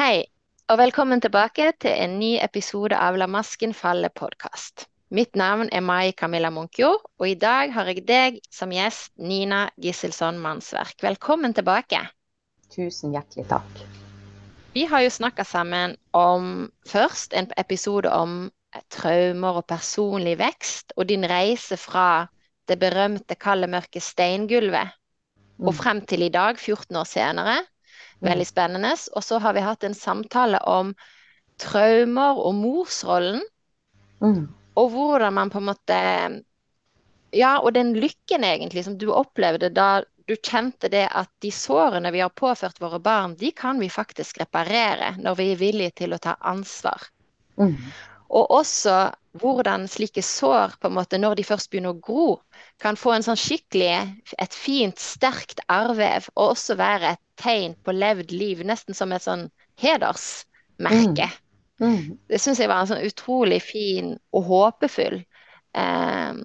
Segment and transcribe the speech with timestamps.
[0.00, 0.22] Hei,
[0.72, 4.86] og velkommen tilbake til en ny episode av La masken falle-podkast.
[5.12, 9.66] Mitt navn er Mai Camilla Munkjord, og i dag har jeg deg som gjest, Nina
[9.76, 10.94] Giselsson Mannsverk.
[11.04, 12.00] Velkommen tilbake.
[12.72, 13.82] Tusen hjertelig takk.
[14.72, 18.46] Vi har jo snakka sammen om først en episode om
[18.88, 22.24] traumer og personlig vekst, og din reise fra
[22.72, 24.96] det berømte kalde, mørke steingulvet
[25.60, 27.58] og frem til i dag, 14 år senere.
[28.24, 28.92] Veldig spennende.
[29.16, 30.94] Og så har vi hatt en samtale om
[31.60, 33.42] traumer og morsrollen.
[34.20, 34.46] Mm.
[34.80, 35.98] Og hvordan man på en måte
[37.30, 42.10] Ja, og den lykken egentlig som du opplevde da du kjente det at de sårene
[42.14, 46.14] vi har påført våre barn, de kan vi faktisk reparere når vi er villige til
[46.14, 47.06] å ta ansvar.
[47.58, 47.76] Mm.
[48.30, 52.28] Og også hvordan slike sår, på en måte, når de først begynner å gro,
[52.82, 57.94] kan få en sånn skikkelig, et fint, sterkt arrvev, og også være et tegn på
[57.94, 59.46] levd liv, nesten som et sånn
[59.80, 61.28] hedersmerke.
[61.80, 62.18] Mm.
[62.28, 66.40] Det syns jeg var en sånn utrolig fin og håpefull eh,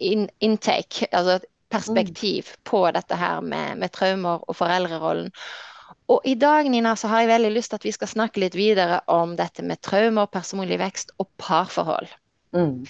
[0.00, 5.30] in intake, altså et perspektiv på dette her med, med traumer og foreldrerollen.
[6.10, 8.56] Og i dag Nina, så har jeg veldig lyst til at vi skal snakke litt
[8.58, 12.10] videre om dette med traumer, personlig vekst og parforhold.
[12.56, 12.82] Mm.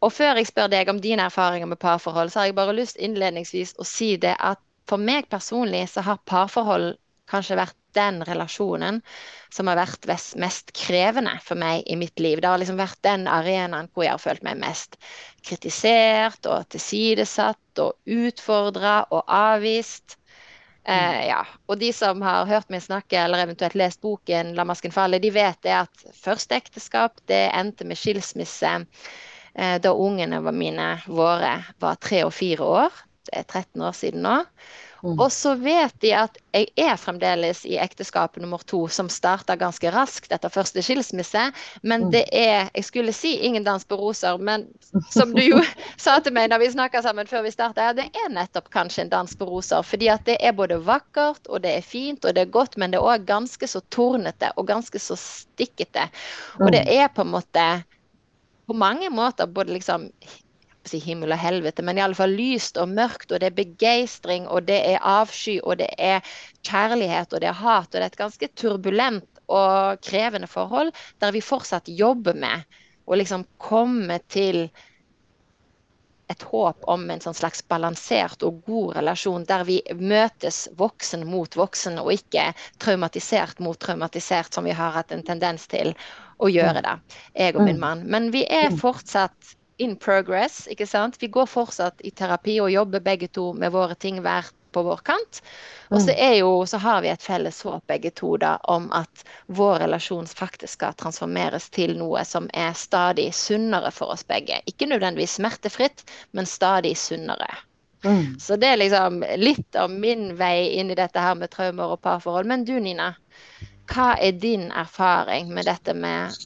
[0.00, 3.00] Og før jeg spør deg om dine erfaringer med parforhold, så har jeg bare lyst
[3.02, 6.94] innledningsvis å si det at for meg personlig så har parforhold
[7.28, 9.00] kanskje vært den relasjonen
[9.52, 10.06] som har vært
[10.40, 12.40] mest krevende for meg i mitt liv.
[12.40, 14.96] Det har liksom vært den arenaen hvor jeg har følt meg mest
[15.44, 20.17] kritisert og tilsidesatt og utfordra og avvist.
[20.88, 21.42] Eh, ja.
[21.68, 25.30] Og de som har hørt meg snakke eller eventuelt lest boken 'La masken falle', de
[25.34, 28.70] vet det at første ekteskap det endte med skilsmisse
[29.54, 33.02] eh, da ungene mine, våre, var tre og fire år.
[33.28, 34.36] Det er 13 år siden nå.
[35.02, 35.14] Mm.
[35.20, 39.92] Og så vet de at jeg er fremdeles i ekteskap nummer to, som starta ganske
[39.94, 41.44] raskt etter første skilsmisse.
[41.82, 42.10] Men Mm.
[42.10, 44.66] det er Jeg skulle si ingen dans på roser, men
[45.10, 45.60] som du jo
[45.96, 49.02] sa til meg da vi snakka sammen før vi starta, ja, det er nettopp kanskje
[49.02, 49.82] en dans på roser.
[49.82, 52.90] Fordi at det er både vakkert, og det er fint, og det er godt, men
[52.90, 56.08] det er òg ganske så tornete og ganske så stikkete.
[56.60, 57.84] Og det er på en måte
[58.68, 60.10] på mange måter både liksom
[60.88, 64.48] si himmel og helvete, men i alle fall lyst og mørkt, og det er begeistring,
[64.48, 66.20] og det er avsky, og det er
[66.66, 71.32] kjærlighet, og det er hat, og det er et ganske turbulent og krevende forhold der
[71.32, 72.66] vi fortsatt jobber med
[73.08, 74.66] å liksom komme til
[76.28, 81.56] et håp om en sånn slags balansert og god relasjon der vi møtes voksen mot
[81.56, 82.50] voksen, og ikke
[82.84, 85.94] traumatisert mot traumatisert, som vi har hatt en tendens til
[86.38, 86.96] å gjøre det,
[87.32, 88.04] jeg og min mann.
[88.06, 91.18] Men vi er fortsatt in progress, ikke sant.
[91.22, 94.96] Vi går fortsatt i terapi og jobber begge to med våre ting hver på vår
[94.96, 95.40] kant.
[95.88, 99.24] Og så, er jo, så har vi et felles håp begge to da, om at
[99.46, 104.60] vår relasjon faktisk skal transformeres til noe som er stadig sunnere for oss begge.
[104.68, 106.04] Ikke nødvendigvis smertefritt,
[106.36, 107.48] men stadig sunnere.
[108.04, 108.36] Mm.
[108.38, 112.02] Så det er liksom litt av min vei inn i dette her med traumer og
[112.04, 112.46] parforhold.
[112.46, 113.14] Men du Nina,
[113.88, 116.36] hva er din erfaring med dette med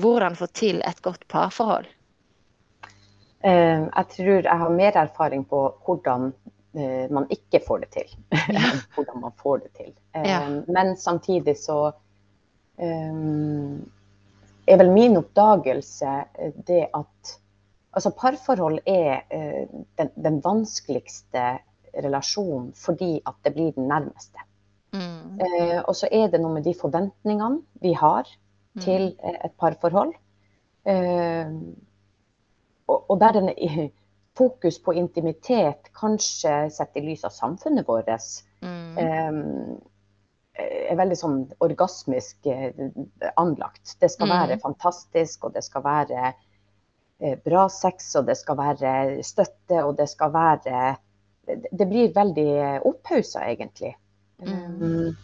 [0.00, 1.88] hvordan få til et godt parforhold?
[3.44, 6.32] Eh, jeg tror jeg har mer erfaring på hvordan
[6.76, 8.12] eh, man ikke får det til,
[8.52, 9.94] enn hvordan man får det til.
[10.14, 10.42] Eh, Ja.
[10.68, 11.92] Men samtidig så
[12.80, 16.12] er vel min oppdagelse
[16.64, 17.32] det at
[17.92, 21.58] altså parforhold er den, den vanskeligste
[21.92, 24.40] relasjonen fordi at det blir den nærmeste.
[24.92, 25.40] Mm.
[25.40, 28.26] Eh, og så er det noe med de forventningene vi har
[28.82, 30.12] til eh, et parforhold.
[30.86, 31.52] Eh,
[32.90, 33.50] og, og der en
[34.38, 38.10] fokus på intimitet, kanskje sett i lys av samfunnet vårt,
[38.60, 38.98] Mm.
[39.00, 39.32] eh,
[40.90, 42.74] er veldig sånn orgasmisk eh,
[43.40, 43.94] anlagt.
[44.00, 44.34] Det skal Mm.
[44.34, 46.34] være fantastisk, og det skal være
[47.20, 50.96] eh, bra sex, og det skal være støtte, og det skal være
[51.50, 53.96] Det, blir veldig opphausa, egentlig.
[54.38, 55.16] Mm.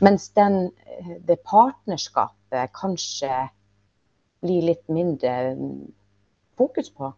[0.00, 3.48] Mens den, eh, det partnerskapet kanskje
[4.40, 5.92] blir litt mindre mm,
[6.58, 7.12] fokus på.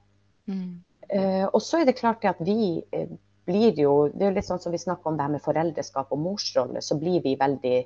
[0.51, 0.81] Mm.
[1.09, 3.11] Eh, og så er det klart at vi eh,
[3.51, 6.21] blir jo Det er litt sånn som vi snakker om det her med foreldreskap og
[6.23, 7.79] morsrolle, så blir vi veldig,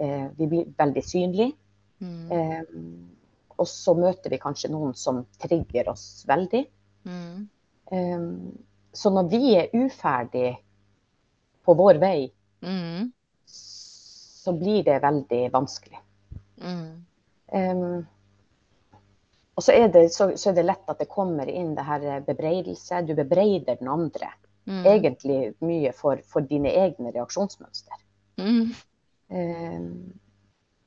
[0.00, 1.52] eh, vi blir veldig synlige.
[2.02, 2.32] Mm.
[2.32, 2.62] Eh,
[3.54, 6.64] og så møter vi kanskje noen som trigger oss veldig.
[7.06, 7.44] Mm.
[7.92, 8.24] Eh,
[8.94, 10.56] så når vi er uferdig
[11.64, 12.32] på vår vei,
[12.64, 13.12] Mm.
[13.46, 15.98] så blir det veldig vanskelig.
[16.60, 17.04] Mm.
[17.52, 18.06] Um,
[19.54, 22.24] og så er, det, så, så er det lett at det kommer inn det her
[22.26, 23.02] bebreidelse.
[23.06, 24.32] Du bebreider den andre.
[24.66, 24.80] Mm.
[24.88, 28.00] Egentlig mye for, for dine egne reaksjonsmønster.
[28.40, 28.72] Mm.
[29.34, 29.88] Um,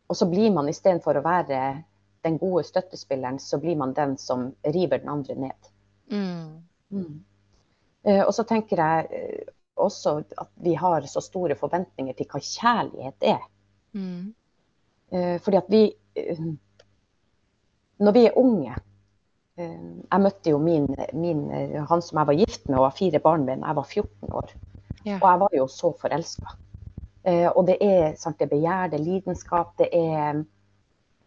[0.08, 1.62] og så blir man istedenfor å være
[2.26, 5.72] den gode støttespilleren, så blir man den som river den andre ned.
[6.12, 7.24] Mm.
[8.04, 12.42] Eh, og så tenker jeg eh, også at vi har så store forventninger til hva
[12.44, 13.44] kjærlighet er.
[15.12, 15.84] Eh, fordi at vi
[16.20, 16.48] eh,
[17.98, 18.76] Når vi er unge
[19.58, 20.86] eh, Jeg møtte jo min,
[21.18, 21.42] min,
[21.90, 24.38] han som jeg var gift med og har fire barn med da jeg var 14
[24.42, 24.54] år.
[25.08, 25.18] Ja.
[25.18, 26.54] Og jeg var jo så forelska.
[27.28, 30.44] Eh, og det er, sant, det begjær, det er lidenskap, det er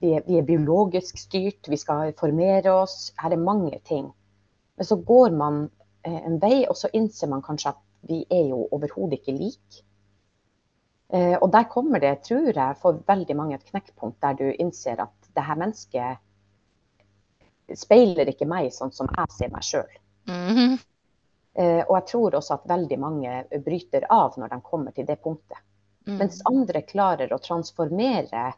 [0.00, 3.10] vi, er vi er biologisk styrt, vi skal formere oss.
[3.20, 4.08] Her er mange ting.
[4.76, 5.66] Men så går man
[6.06, 9.86] eh, en vei, og så innser man kanskje at vi er jo overhodet ikke like.
[11.10, 15.32] Og der kommer det, tror jeg, for veldig mange et knekkpunkt der du innser at
[15.34, 16.20] det her mennesket
[17.78, 19.98] speiler ikke meg sånn som jeg ser meg sjøl.
[20.30, 20.78] Mhm.
[21.54, 25.18] Eh, og jeg tror også at veldig mange bryter av når de kommer til det
[25.22, 25.58] punktet.
[26.06, 26.16] Mm.
[26.18, 28.52] Mens andre klarer å transformere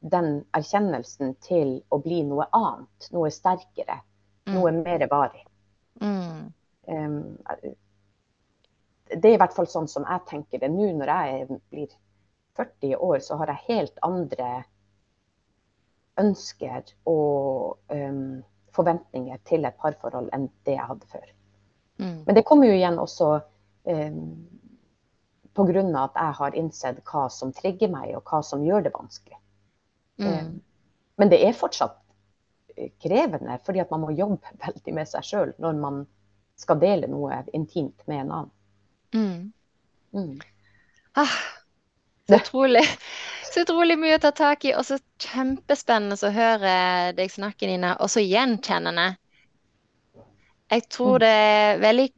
[0.00, 4.00] den erkjennelsen til å bli noe annet, noe sterkere,
[4.48, 5.44] noe mer varig.
[6.00, 6.48] Mm.
[6.88, 7.18] Um,
[9.10, 10.70] det er i hvert fall sånn som jeg tenker det.
[10.72, 11.92] Nå når jeg blir
[12.56, 14.50] 40 år, så har jeg helt andre
[16.20, 18.40] ønsker og um,
[18.76, 21.28] forventninger til et parforhold enn det jeg hadde før.
[22.00, 22.18] Mm.
[22.26, 23.30] Men det kommer jo igjen også
[23.90, 24.20] um,
[25.54, 25.84] pga.
[26.04, 29.38] at jeg har innsett hva som trigger meg, og hva som gjør det vanskelig.
[30.20, 30.28] Mm.
[30.28, 30.60] Um,
[31.20, 31.98] men det er fortsatt
[32.76, 36.04] eh, krevende, fordi at man må jobbe veldig med seg sjøl når man
[36.60, 38.56] skal dele noe intimt med en annen.
[39.16, 39.52] Mm.
[40.14, 40.40] Mm.
[41.18, 41.36] Ah,
[42.30, 42.84] utrolig,
[43.50, 46.74] så utrolig mye å ta tak i, og så kjempespennende å høre
[47.16, 49.08] deg snakke, Nina, og så gjenkjennende.
[50.70, 52.08] Jeg tror det er veldig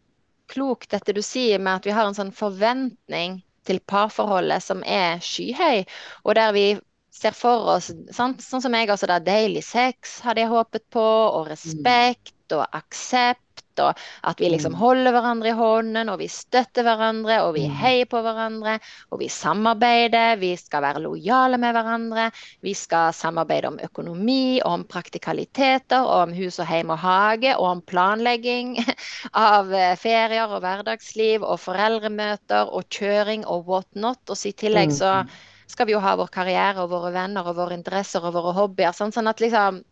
[0.53, 5.23] klokt dette du sier med at vi har en sånn forventning til parforholdet som er
[5.25, 5.85] skyhøy,
[6.27, 6.67] og der vi
[7.13, 8.43] ser for oss, sant?
[8.45, 11.05] sånn som jeg også, da deilig sex hadde jeg håpet på,
[11.39, 14.79] og respekt og aksept, og at vi liksom Mm.
[14.79, 17.75] holder hverandre i hånden, og vi støtter hverandre, og vi Mm.
[17.81, 18.79] heier på hverandre,
[19.11, 22.31] og vi samarbeider, vi skal være lojale med hverandre,
[22.63, 27.81] vi skal samarbeide om økonomi, om praktikaliteter, om hus og heim og hage, og om
[27.83, 28.77] planlegging
[29.35, 34.53] av eh, ferier og hverdagsliv, og foreldremøter, og kjøring og what not, og så i
[34.53, 35.29] tillegg så Mm.
[35.69, 38.93] skal vi jo ha vår karriere og våre venner og våre interesser og våre hobbyer,
[38.93, 39.83] sånn, sånn at liksom,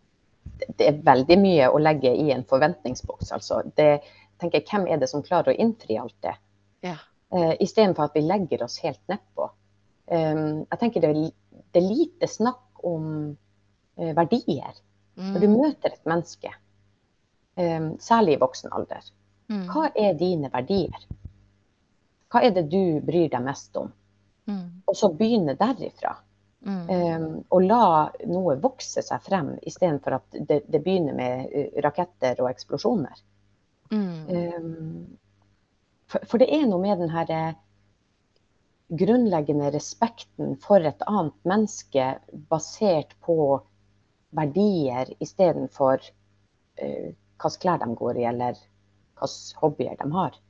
[0.79, 3.33] det er veldig mye å legge i en forventningsboks.
[3.37, 3.63] Altså.
[3.77, 4.01] Det,
[4.41, 6.37] tenker, hvem er det som klarer å innfri alt det?
[6.83, 6.97] ja.
[7.31, 9.45] Uh, Istedenfor at vi legger oss helt nedpå.
[10.11, 11.13] Um, jeg tenker det
[11.71, 13.05] det er lite snakk om
[14.01, 14.75] uh, verdier.
[15.31, 16.51] Når du Mm, møter et menneske,
[17.61, 19.05] um, særlig i voksen alder,
[19.51, 21.05] mm, hva er dine verdier?
[22.33, 23.93] Hva er det du bryr deg mest om?
[24.47, 26.17] mm, Og så begynne derifra.
[26.67, 27.85] Mm, Um, og la
[28.29, 33.23] noe vokse seg frem, istedenfor at det, det begynner med uh, raketter og eksplosjoner.
[33.91, 35.19] mm, Um,
[36.11, 37.59] for, for det er noe med den her eh,
[38.91, 42.07] grunnleggende respekten for et annet menneske
[42.51, 43.37] basert på
[44.35, 47.11] verdier istedenfor uh,
[47.41, 48.59] hvilke klær de går i, eller
[49.21, 50.41] hvilke hobbyer de har.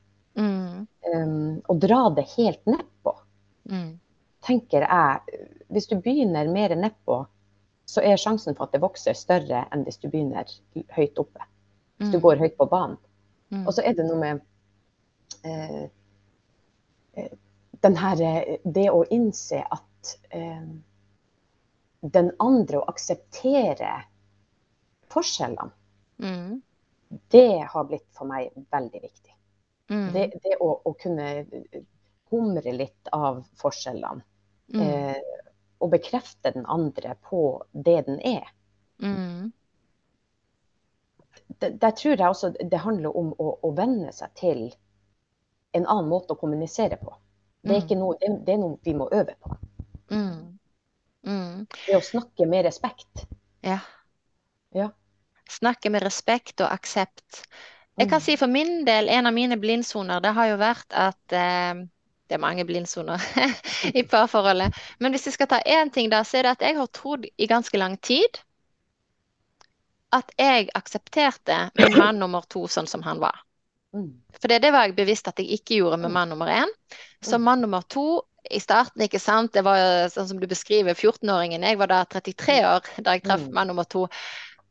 [0.40, 3.14] mm, Um, og dra det helt nedpå.
[3.70, 3.90] mm,
[4.46, 5.38] tenker jeg,
[5.68, 7.20] hvis du begynner mer nedpå,
[7.90, 10.50] så er sjansen for at det vokser større enn hvis du begynner
[10.96, 11.46] høyt oppe.
[12.00, 12.98] Hvis du mm, går høyt på banen.
[13.50, 14.40] mm, Og så er det noe med
[15.44, 15.82] eh,
[17.18, 17.34] eh,
[17.84, 20.70] den her, eh, det å innse at eh,
[22.00, 23.92] den andre å akseptere
[25.12, 25.74] forskjellene,
[26.22, 26.60] mm,
[27.34, 29.34] det har blitt for meg veldig viktig.
[29.90, 31.30] mm, Det, det å, å kunne
[32.30, 34.22] humre litt av forskjellene.
[34.74, 35.16] Mm, eh,
[35.80, 38.48] og bekrefte den andre på det den er.
[38.98, 39.52] mm,
[41.60, 44.62] Der, tror jeg også det handler om å, å venne seg til
[45.78, 47.14] en annen måte å kommunisere på.
[47.68, 47.98] Det er, Mm.
[48.00, 49.56] noe, det, det er noe vi må øve på.
[50.10, 50.58] mm,
[51.26, 51.66] mm.
[51.86, 53.26] Det å snakke med respekt.
[53.62, 53.78] Ja.
[54.74, 54.88] Ja.
[55.50, 57.44] Snakke med respekt og aksept.
[57.98, 58.24] Jeg kan Mm.
[58.24, 61.84] si for min del, en av mine blindsoner, det har jo vært at eh,
[62.30, 63.18] det er mange blindsoner
[63.98, 64.76] i parforholdet.
[65.02, 67.26] Men hvis jeg skal ta én ting, da, så er det at jeg har trodd
[67.26, 68.38] i ganske lang tid
[70.16, 73.36] at jeg aksepterte min mann nummer to sånn som han var.
[73.94, 74.08] Mm.
[74.38, 76.14] For det, det var jeg bevisst at jeg ikke gjorde med Mm.
[76.14, 76.72] mann nummer én.
[77.22, 77.44] Så Mm.
[77.44, 81.62] mann nummer to i starten, ikke sant, det var sånn som du beskriver 14-åringen.
[81.62, 84.08] Jeg var da 33 år da jeg traff mann nummer to.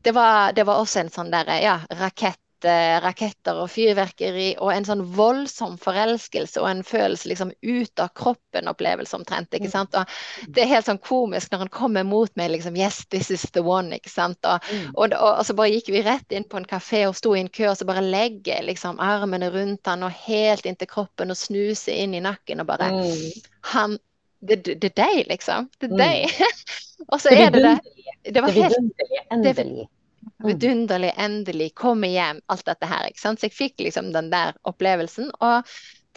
[0.03, 4.71] Det var, det var også en sånn der, ja, rakett uh, raketter og fyrverkeri og
[4.73, 9.53] en sånn voldsom forelskelse og en følelse liksom ut av kroppen-opplevelse omtrent.
[9.53, 9.95] ikke sant?
[9.95, 13.45] Og det er helt sånn komisk når han kommer mot meg liksom Yes, this is
[13.55, 13.95] the one.
[13.95, 14.39] ikke sant?
[14.43, 14.91] Og, mm.
[14.95, 17.43] og, og, og så bare gikk vi rett inn på en kafé og sto i
[17.43, 21.39] en kø og så bare legger liksom armene rundt han og helt inntil kroppen og
[21.39, 23.47] snuser inn i nakken og bare mm.
[23.73, 23.97] Han
[24.39, 25.67] det, det, er deg, liksom.
[25.81, 25.99] Det er mm.
[25.99, 26.43] deg.
[27.11, 27.77] og så er det det.
[28.33, 28.77] Det var helt
[29.31, 29.89] Endelig.
[30.19, 30.47] Mm.
[30.47, 33.07] Vidunderlig, endelig, komme hjem, alt dette her.
[33.09, 33.41] ikke sant?
[33.41, 35.31] Så jeg fikk liksom den der opplevelsen.
[35.43, 35.67] Og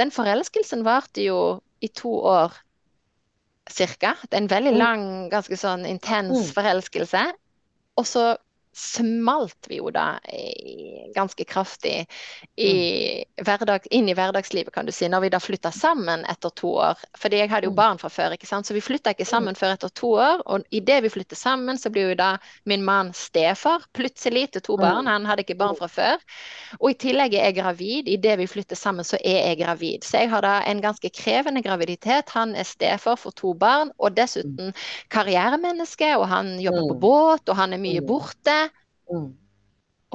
[0.00, 1.38] den forelskelsen varte jo
[1.82, 2.54] i to år
[3.70, 4.14] cirka.
[4.28, 7.24] Det er en veldig lang, ganske sånn intens forelskelse.
[8.00, 8.32] Og så
[8.72, 10.18] smalt vi jo da
[11.14, 12.06] ganske kraftig
[12.56, 13.44] i mm.
[13.44, 17.00] hverdag, inn i hverdagslivet, kan du si, når vi da flytta sammen etter to år.
[17.18, 17.78] Fordi jeg hadde jo mm.
[17.78, 18.66] barn fra før, ikke sant?
[18.66, 19.60] så vi flytta ikke sammen mm.
[19.60, 20.44] før etter to år.
[20.52, 22.30] Og idet vi flytter sammen, så blir jo da
[22.68, 25.10] min mann stefar plutselig til to barn.
[25.10, 26.24] Han hadde ikke barn fra før.
[26.80, 28.08] Og i tillegg er jeg gravid.
[28.08, 30.08] Idet vi flytter sammen, så er jeg gravid.
[30.08, 32.32] Så jeg har da en ganske krevende graviditet.
[32.36, 34.72] Han er stefar for to barn, og dessuten
[35.12, 38.61] karrieremenneske, og han jobber på båt, og han er mye borte.
[39.12, 39.32] Mm.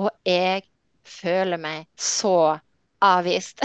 [0.04, 0.64] Og jeg
[1.08, 2.58] føler meg så
[3.02, 3.62] avvist.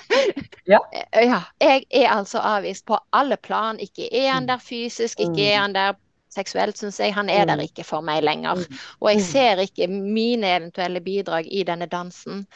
[0.72, 0.80] ja.
[1.32, 1.40] ja.
[1.60, 3.80] Jeg er altså avvist på alle plan.
[3.80, 4.52] Ikke er han mm.
[4.52, 5.62] der fysisk, ikke er mm.
[5.62, 5.98] han der
[6.30, 7.14] seksuelt, syns jeg.
[7.14, 8.62] Han er der ikke for meg lenger.
[9.00, 12.46] Og jeg ser ikke mine eventuelle bidrag i denne dansen.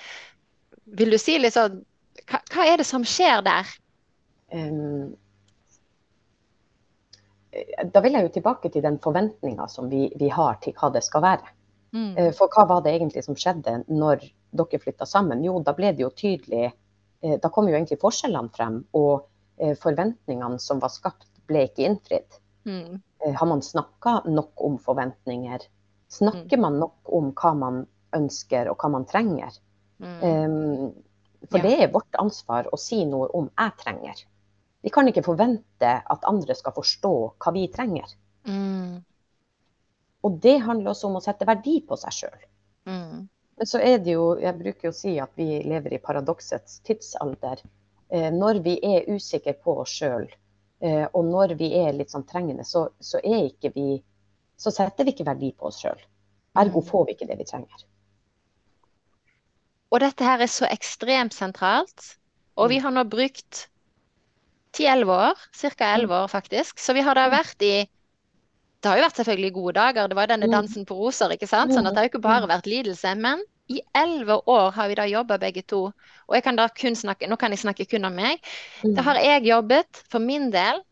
[0.85, 1.83] Vil du si litt sånn
[2.31, 3.69] hva, hva er det som skjer der?
[4.55, 5.17] Um,
[7.93, 11.05] da vil jeg jo tilbake til den forventninga som vi, vi, har til hva det
[11.07, 11.53] skal være.
[11.95, 12.17] Mm.
[12.19, 14.25] Eh, for hva var det egentlig som skjedde når
[14.55, 15.45] dere flytta sammen?
[15.47, 18.81] Jo, da ble det jo tydelig eh, Da kom jo egentlig forskjellene frem.
[18.99, 19.29] Og
[19.61, 22.41] eh, forventningene som var skapt, ble ikke innfridd.
[22.65, 23.01] Mm.
[23.37, 25.67] Har man snakka nok om forventninger?
[26.13, 26.63] Snakker mm.
[26.63, 27.83] man nok om hva man
[28.17, 29.53] ønsker og hva man trenger?
[30.05, 30.93] Um,
[31.49, 31.65] for ja.
[31.65, 34.25] det er vårt ansvar å si noe om 'jeg trenger'.
[34.85, 38.09] Vi kan ikke forvente at andre skal forstå hva vi trenger.
[38.49, 39.05] Mm.
[40.25, 42.45] Og det handler også om å sette verdi på seg sjøl.
[42.89, 43.27] Mm.
[43.59, 46.81] Men så er det jo, jeg bruker jo å si at vi lever i paradoksets
[46.87, 47.61] tidsalder.
[48.09, 50.27] Eh, når vi er usikre på oss sjøl,
[50.81, 53.89] eh, og når vi er litt sånn trengende, så, så, vi,
[54.57, 56.01] så setter vi ikke verdi på oss sjøl.
[56.59, 56.89] Ergo mm.
[56.89, 57.87] får vi ikke det vi trenger.
[59.95, 62.15] Og dette her er så ekstremt sentralt.
[62.59, 62.85] Og vi mm.
[62.87, 63.67] har nå brukt
[64.75, 65.93] 10-11 år, ca.
[65.95, 66.17] 11 mm.
[66.19, 66.81] år faktisk.
[66.83, 67.75] Så vi har da vært i
[68.85, 70.09] det har jo vært selvfølgelig gode dager.
[70.11, 71.73] Det var denne dansen på roser, ikke sant.
[71.73, 73.15] Sånn at det har jo ikke bare vært lidelse.
[73.17, 75.87] Men i elleve år har vi da jobba begge to.
[76.29, 78.45] Og jeg kan da kun snakke, nå kan jeg snakke kun om meg.
[78.85, 80.83] Da har jeg jobbet for min del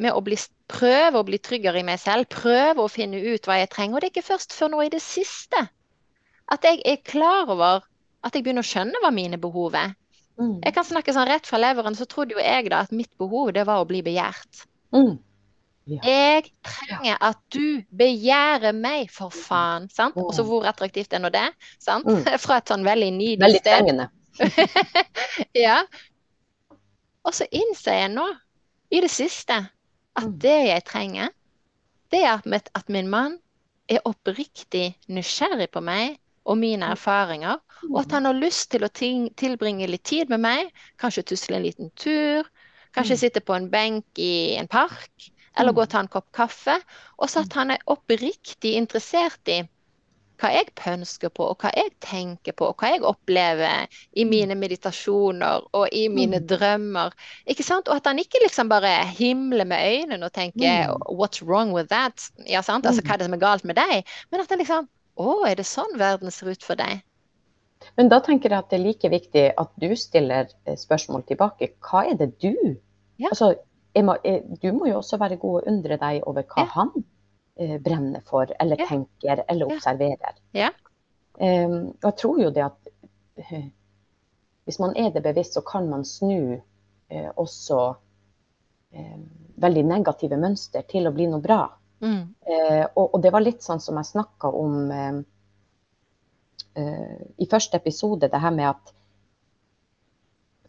[0.00, 0.38] med å bli,
[0.72, 2.30] prøve å bli tryggere i meg selv.
[2.32, 3.98] Prøve å finne ut hva jeg trenger.
[3.98, 5.66] Og det er ikke først før nå i det siste
[6.52, 7.84] at jeg er klar over
[8.24, 9.94] at jeg begynner å skjønne hva mine behov er.
[10.40, 10.58] Mm.
[10.64, 13.52] Jeg kan snakke sånn rett fra leveren, så trodde jo jeg da at mitt behov
[13.56, 14.64] det var å bli begjært.
[14.96, 15.18] Mm.
[15.86, 19.88] Jeg trenger at du begjærer meg, for faen.
[19.92, 20.16] sant?
[20.16, 20.24] Mm.
[20.24, 21.50] Og så hvor attraktivt er nå det?
[21.82, 22.08] sant?
[22.08, 22.24] Mm.
[22.44, 23.84] Fra et sånn veldig nydelig veldig sted.
[23.84, 24.08] Veldig trengende.
[25.66, 25.82] ja.
[27.24, 28.26] Og så innser jeg nå,
[28.94, 29.60] i det siste,
[30.14, 30.36] at mm.
[30.40, 31.32] det jeg trenger,
[32.12, 33.38] det er at min mann
[33.90, 36.92] er oppriktig nysgjerrig på meg og mine mm.
[36.96, 37.60] erfaringer,
[37.90, 40.72] og at han har lyst til å tilbringe litt tid med meg.
[41.00, 42.48] Kanskje tusle en liten tur,
[42.96, 46.76] kanskje sitte på en benk i en park eller gå og ta en kopp kaffe.
[47.18, 49.62] Og så at han er oppriktig interessert i
[50.42, 54.56] hva jeg pønsker på, og hva jeg tenker på, og hva jeg opplever i mine
[54.58, 56.48] meditasjoner og i mine mm.
[56.50, 57.14] drømmer.
[57.50, 57.88] Ikke sant?
[57.88, 61.06] Og at han ikke liksom bare himler med øynene og tenker mm.
[61.14, 62.30] 'what's wrong with that'?
[62.50, 62.86] Ja, sant?
[62.86, 63.08] Altså, mm.
[63.08, 64.14] hva er det som er galt med deg?
[64.30, 67.04] Men at han liksom 'Å, er det sånn verden ser ut for deg?'
[67.96, 71.74] Men da tenker jeg at det er like viktig at du stiller eh, spørsmål tilbake.
[71.84, 72.54] Hva er det du
[73.18, 73.28] ja.
[73.30, 73.54] Altså,
[74.02, 74.16] må,
[74.62, 76.70] du må jo også være god og undre deg over hva ja.
[76.74, 76.90] han
[77.60, 78.88] eh, brenner for, eller ja.
[78.88, 80.40] tenker, eller observerer.
[80.56, 80.72] Ja.
[81.34, 82.90] Um, og jeg tror jo det at
[83.42, 83.64] uh,
[84.64, 89.18] hvis man er det bevisst, så kan man snu uh, også uh,
[89.62, 91.62] veldig negative mønster til å bli noe bra.
[92.04, 92.34] Mm.
[92.98, 94.90] Og, og, det var litt sånn som jeg snakka om
[97.40, 98.90] i første episode, det her med at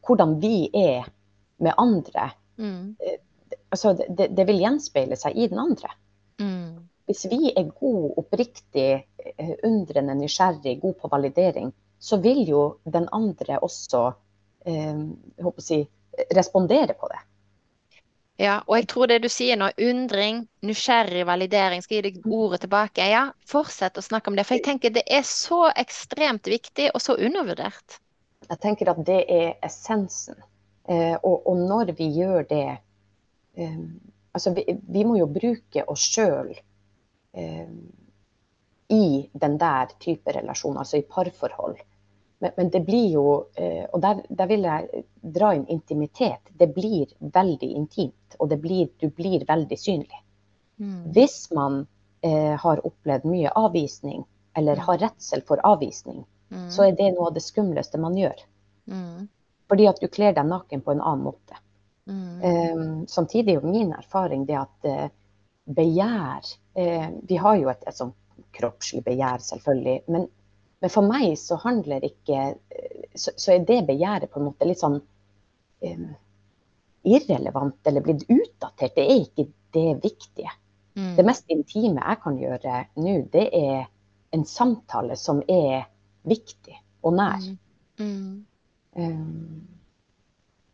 [0.05, 1.10] hvordan vi er
[1.58, 2.95] med andre Mm.
[3.00, 3.19] Eh,
[3.69, 5.91] altså, det, det, vil gjenspeile seg i den andre.
[6.41, 6.88] Mm.
[7.05, 8.89] Hvis vi er god, oppriktig,
[9.25, 14.07] eh, undrende, nysgjerrig, god på validering, så vil jo den andre også
[14.67, 15.05] eh,
[15.63, 15.79] si,
[16.35, 17.21] respondere på det.
[18.35, 22.65] Ja, og jeg tror det du sier nå, undring, nysgjerrig validering, skal gi deg ordet
[22.65, 23.05] tilbake.
[23.07, 24.43] Ja, fortsett å snakke om det.
[24.47, 28.01] For jeg tenker det er så ekstremt viktig og så undervurdert.
[28.50, 30.35] Jeg tenker at det er essensen.
[30.87, 32.77] Eh, og, og, når vi gjør det
[33.57, 33.79] eh,
[34.35, 37.69] Altså, vi, vi, må jo bruke oss sjøl eh,
[38.91, 41.77] i den der type relasjon, altså i parforhold.
[42.43, 43.25] Men, men, det blir jo
[43.55, 45.03] eh, Og der, der, vil jeg
[45.37, 46.51] dra inn intimitet.
[46.51, 50.19] Det blir veldig intimt, og blir, du blir veldig synlig.
[50.77, 51.11] Mm.
[51.15, 51.85] Hvis man
[52.21, 54.25] eh, har opplevd mye avvisning,
[54.55, 56.67] eller har redsel for avvisning, mm.
[56.71, 58.43] så er det noe av det skumleste man gjør.
[58.91, 59.27] Mm.
[59.69, 61.62] Fordi at du kler deg naken på en annen måte.
[62.05, 65.07] Um, samtidig er min erfaring det at uh,
[65.74, 66.45] begjær
[66.77, 68.13] uh, Vi har jo et, et sånt
[68.53, 70.03] kroppslig begjær, selvfølgelig.
[70.13, 70.27] men
[70.84, 72.55] men for meg så handler ikke
[73.15, 76.10] Så, så er det begjæret på en måte litt sånn um,
[77.05, 78.95] irrelevant eller blitt utdatert.
[78.98, 80.51] Det er ikke det viktige.
[80.98, 81.13] Mm.
[81.15, 83.86] Det mest intime jeg kan gjøre nå, det er
[84.36, 85.86] en samtale som er
[86.27, 87.45] viktig og nær.
[87.45, 87.57] Mm.
[88.03, 88.36] Mm.
[88.95, 89.67] Um,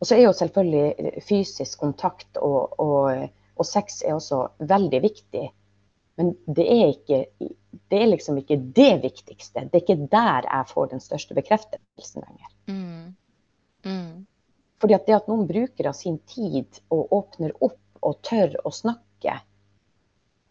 [0.02, 5.44] og så er jo selvfølgelig fysisk kontakt og, og, og, sex er også veldig viktig.
[6.18, 7.20] Men det er ikke
[7.92, 9.66] det er liksom ikke det viktigste.
[9.68, 12.50] Det er ikke der jeg får den største bekreftelsen lenger.
[12.66, 13.14] Mm.
[13.84, 14.26] Mm.
[14.80, 18.72] Fordi at det at noen bruker av sin tid og åpner opp og tør å
[18.74, 19.38] snakke,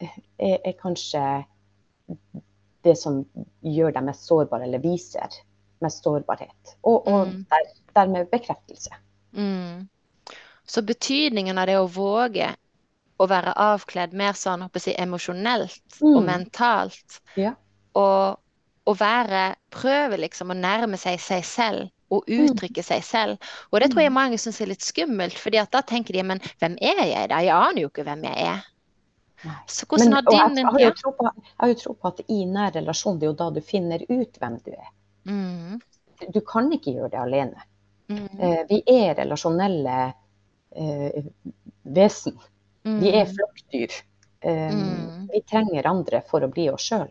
[0.00, 1.22] er, er kanskje
[2.82, 3.20] det som
[3.60, 5.36] gjør dem mest sårbare, eller viser
[5.82, 6.76] mest sårbarhet.
[6.82, 7.38] Og, og mm.
[7.50, 8.94] der, dermed bekreftelse.
[9.36, 9.88] Mm.
[10.66, 12.52] Så betydningen av det å våge
[13.22, 16.14] å være avkledd mer sånn si, emosjonelt mm.
[16.14, 17.20] og mentalt.
[17.38, 17.54] Ja.
[17.98, 18.38] Og
[18.82, 22.42] å være Prøve liksom å nærme seg seg selv og mm.
[22.44, 23.52] uttrykke seg selv.
[23.70, 24.18] Og det tror jeg mm.
[24.18, 27.40] mange syns er litt skummelt, fordi da tenker de men hvem er jeg da?
[27.40, 28.66] Jeg aner jo ikke hvem jeg er.
[29.66, 30.90] Så hvordan har din jeg, jeg
[31.58, 34.38] har jo tro på at i nær relasjon, det er jo da du finner ut
[34.38, 34.90] hvem du er.
[35.28, 35.80] Mm.
[36.28, 37.64] Du kan ikke gjøre det alene.
[38.12, 38.26] Mm.
[38.38, 39.96] Eh, vi er relasjonelle
[40.76, 41.24] eh,
[41.82, 42.38] vesen.
[42.84, 43.00] Mm.
[43.00, 43.98] Vi er flokkdyr.
[44.40, 45.26] Eh, mm.
[45.32, 47.10] Vi trenger andre for å bli oss sjøl.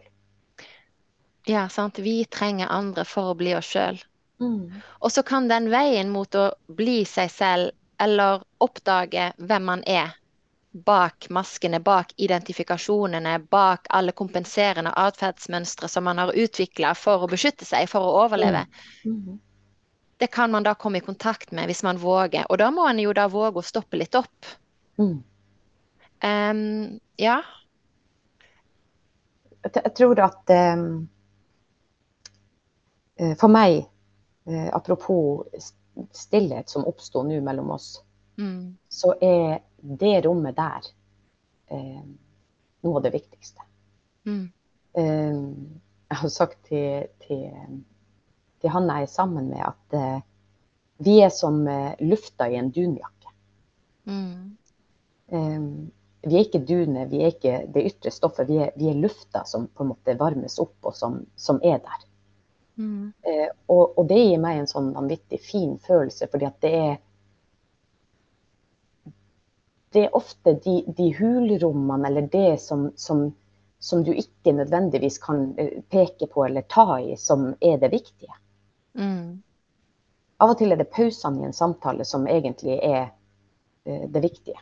[1.50, 2.00] Ja, sant.
[2.00, 4.00] Vi trenger andre for å bli oss sjøl.
[4.42, 4.82] Mm.
[5.00, 10.16] Og så kan den veien mot å bli seg selv, eller oppdage hvem man er,
[10.72, 17.68] bak maskene, bak identifikasjonene, bak alle kompenserende atferdsmønstre som man har utvikla for å beskytte
[17.68, 18.66] seg, for å overleve.
[19.06, 19.16] Mm.
[19.16, 19.40] mm.
[20.22, 22.46] Det kan man da komme i kontakt med hvis man våger.
[22.54, 24.52] Og da må man jo da våge å stoppe litt opp.
[25.02, 25.16] Mm.
[26.22, 27.40] Um, ja.
[29.66, 31.10] Jeg tror at um,
[33.18, 33.80] For meg,
[34.46, 35.74] uh, apropos
[36.14, 37.96] stillhet som oppsto nå mellom oss,
[38.38, 38.78] mm.
[38.92, 40.90] Så er det rommet der
[41.72, 42.02] eh,
[42.84, 43.64] noe av det viktigste.
[44.28, 44.44] Mm.
[45.00, 45.40] Eh,
[46.12, 47.46] jeg har sagt til, til,
[48.60, 50.20] til, han jeg er sammen med, at eh,
[51.02, 51.64] vi er som
[52.04, 53.32] lufta i en dunjakke.
[54.06, 54.58] Mm.
[55.32, 58.50] Um, vi er ikke dunet, vi er ikke det ytre stoffet.
[58.50, 61.80] Vi er, vi er, lufta som på en måte varmes opp, og som, som er
[61.82, 62.04] der.
[62.78, 63.08] Mm.
[63.26, 66.94] Eh, og, og, det gir meg en sånn vanvittig fin følelse, fordi at det er
[69.92, 73.26] Det er ofte de, de hulrommene eller det som, som,
[73.80, 78.34] som, du ikke nødvendigvis kan eh, peke på eller ta i, som er det viktige.
[78.96, 79.42] Mm.
[80.42, 83.12] Av og til er det pausene i en samtale som egentlig er
[83.86, 84.60] eh, det viktige.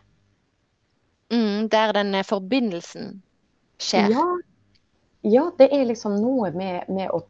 [1.32, 3.22] Mm, der den eh, forbindelsen
[3.78, 4.10] skjer.
[4.12, 4.26] Ja,
[5.22, 7.22] ja det er liksom noe med, med å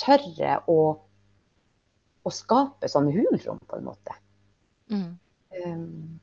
[0.00, 0.80] tørre å,
[2.22, 4.16] å, skape sånne hulrom, på en måte.
[4.90, 5.18] Mm.
[5.66, 6.20] Um,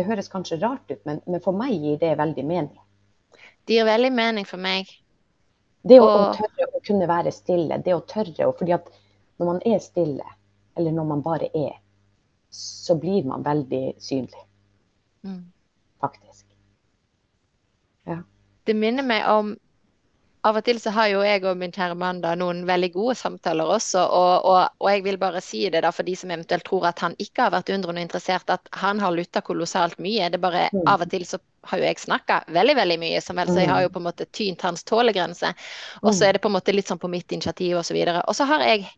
[0.00, 2.80] det høres kanskje rart ut, men, men, for meg gir det veldig mening.
[3.68, 4.88] Det gir veldig mening for meg.
[5.84, 6.22] Det å, og...
[6.24, 8.88] å tørre å kunne være stille, det å tørre å fordi at
[9.40, 10.26] når man er stille,
[10.76, 11.76] eller når man bare er,
[12.50, 14.44] så blir man veldig synlig.
[15.24, 15.42] Mm.
[16.00, 16.46] Faktisk.
[18.08, 18.22] Ja.
[18.64, 19.54] Det minner meg om
[20.46, 23.16] av og til så har jo jeg og min kjære mann da noen veldig gode
[23.20, 26.64] samtaler også, og, og, og, jeg vil bare si det da for de som eventuelt
[26.66, 30.30] tror at han ikke har vært undrende interessert, at han har lytta kolossalt mye.
[30.32, 30.86] Det er bare mm.
[30.88, 33.72] av og til så har jo jeg snakka veldig veldig mye, som vel, så jeg
[33.72, 33.94] har jo mm.
[33.96, 35.52] på en måte tynt hans tålegrense.
[36.00, 36.26] Og så mm.
[36.28, 38.24] er det på en måte litt sånn på mitt initiativ videre.
[38.24, 38.88] Og så har jeg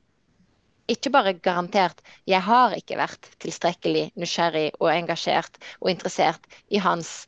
[0.91, 7.25] ikke bare garantert, jeg har ikke vært tilstrekkelig nysgjerrig og engasjert og interessert i hans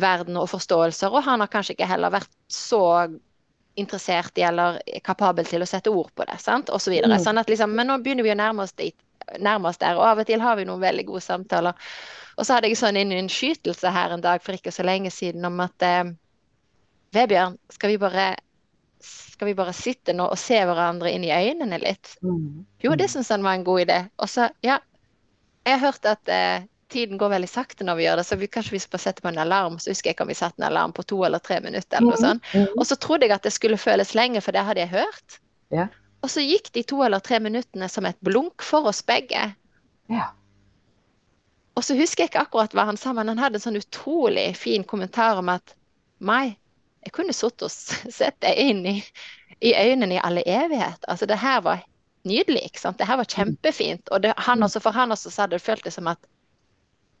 [0.00, 2.82] verden og forståelser, og han har kanskje ikke heller vært så
[3.78, 6.38] interessert i eller kapabel til å sette ord på det.
[6.42, 7.16] sant, og så videre.
[7.16, 7.24] Mm.
[7.24, 8.96] Sånn at liksom, men nå begynner vi å nærme oss dit.
[9.40, 9.96] nærmest der.
[9.96, 11.72] Og av og til har vi noen veldig gode samtaler.
[12.36, 15.46] Og så hadde jeg sånn en innskytelse her en dag for ikke så lenge siden
[15.48, 16.10] om at eh,
[17.14, 18.34] Vebjørn, skal vi bare
[19.00, 22.14] skal vi bare sitte nå og se hverandre inn i øynene litt?
[22.22, 22.66] Mm.
[22.84, 23.98] Jo, det syns han var en god idé.
[24.22, 24.78] Og så, ja,
[25.64, 28.48] jeg har hørt at eh, tiden går veldig sakte når vi gjør det, så vi,
[28.50, 29.78] kanskje vi skal sette på en alarm.
[29.82, 31.98] Så husker jeg ikke om vi satte en alarm på to eller tre minutter.
[31.98, 32.48] eller noe mm, sånt.
[32.54, 32.78] Mm.
[32.78, 35.38] Og så trodde jeg at det skulle føles lenge, for det hadde jeg hørt.
[35.74, 35.88] Ja.
[36.24, 39.50] Og så gikk de to eller tre minuttene som et blunk for oss begge.
[40.12, 40.30] Ja.
[41.74, 44.52] Og så husker jeg ikke akkurat hva han sa, men han hadde en sånn utrolig
[44.56, 45.74] fin kommentar om at
[46.24, 46.54] Mai,
[47.04, 47.72] jeg kunne sittet og
[48.18, 48.94] sett deg inn i,
[49.58, 51.02] i, øynene i alle evighet.
[51.10, 51.82] Altså, det her var
[52.24, 52.62] nydelig.
[52.70, 52.98] ikke sant?
[52.98, 54.08] Det her var kjempefint.
[54.08, 56.22] Og det, han også, for han også så hadde det føltes som at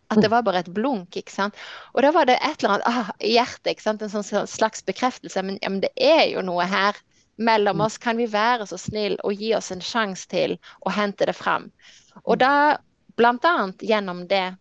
[0.08, 1.16] at det var bare et blunk.
[1.16, 1.56] ikke sant?
[1.94, 4.02] Og da var det et eller annet ah, hjertet, ikke sant?
[4.02, 5.42] en sånn slags bekreftelse.
[5.42, 6.98] Men, ja, men det er jo noe her
[7.36, 7.98] mellom oss.
[7.98, 11.70] Kan vi være så snill og gi oss en sjanse til å hente det fram?
[12.24, 12.78] Og da,
[13.18, 14.54] blant annet gjennom det,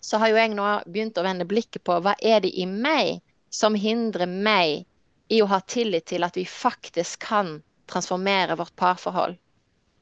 [0.00, 3.20] så har jo jeg nå begynt å vende blikket på hva er det i meg
[3.52, 4.86] som hindrer meg
[5.30, 7.60] i å ha tillit til at vi faktisk kan
[7.90, 9.36] transformere vårt parforhold.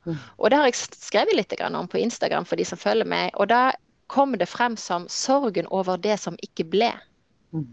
[0.06, 0.16] Mm.
[0.38, 3.32] Og det har jeg skrevet litt om på Instagram for de som følger meg.
[3.37, 3.72] Og da
[4.09, 6.90] kommer det frem som sorgen over det som ikke ble.
[7.53, 7.68] Mm.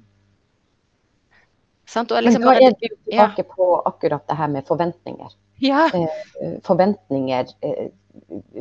[1.87, 2.11] Sant?
[2.11, 3.55] Liksom Men da er du tilbake ja.
[3.55, 5.35] på akkurat det her med forventninger.
[5.63, 5.85] Ja.
[5.93, 7.87] Eh, forventninger, eh,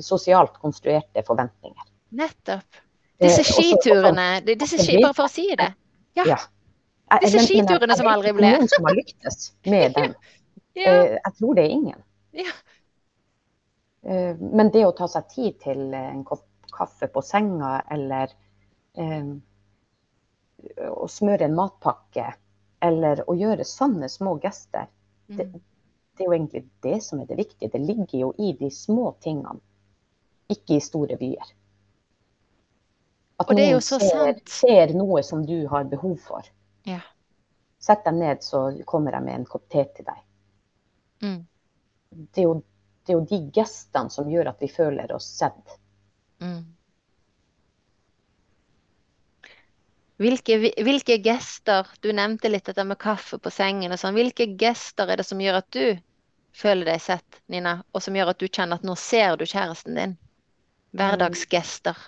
[0.01, 1.91] sosialt konstruerte forventninger.
[2.15, 2.83] Nettopp.
[3.19, 5.73] Eh, disse skiturene, disse ski, bare for å si det.
[6.19, 6.29] Ja.
[6.35, 6.39] ja.
[7.23, 8.55] Disse men, skiturene men, som aldri ble.
[8.55, 10.15] Noen som har lyktes med dem.
[10.79, 10.95] ja.
[10.95, 12.01] Eh, jeg tror det er ingen.
[12.35, 12.55] Ja.
[14.07, 18.33] Eh, men det å ta seg tid til en kopp kaffe på senga, eller
[18.99, 19.35] eh,
[20.91, 22.33] å smøre en matpakke,
[22.85, 24.89] eller å gjøre sånne små gester.
[25.29, 25.37] Mm.
[25.37, 27.73] Det, det, er jo egentlig det som er det viktige.
[27.73, 29.61] Det ligger jo i de små tingene,
[30.53, 31.55] ikke i store byer.
[33.43, 36.47] At noen ser, ser, noe som du har behov for.
[36.87, 37.01] Ja.
[37.83, 40.21] Sett deg ned, så kommer jeg med en kopp te til deg.
[41.25, 41.41] Mm.
[42.11, 42.55] Det, er jo,
[43.03, 45.79] det, er jo, de gestene som gjør at vi føler oss sett.
[46.44, 46.62] Mm.
[50.22, 54.14] Hvilke, hvilke, gester Du nevnte litt dette med kaffe på sengen og sånn.
[54.14, 55.96] Hvilke gester er det som gjør at du
[56.54, 59.98] føler deg sett, Nina, og som gjør at du kjenner at nå ser du kjæresten
[59.98, 60.14] din?
[60.94, 61.98] Hverdagsgester.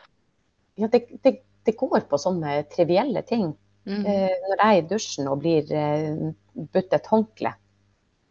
[0.79, 3.51] Ja, det, det, det går på sånne trivielle ting.
[3.87, 4.05] Mm.
[4.07, 7.53] Eh, når jeg er i dusjen og blir eh, budt et håndkle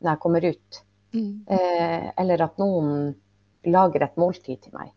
[0.04, 0.80] når jeg kommer ut,
[1.16, 1.30] mm.
[1.56, 2.90] eh, eller at noen
[3.68, 4.95] lager et måltid til meg.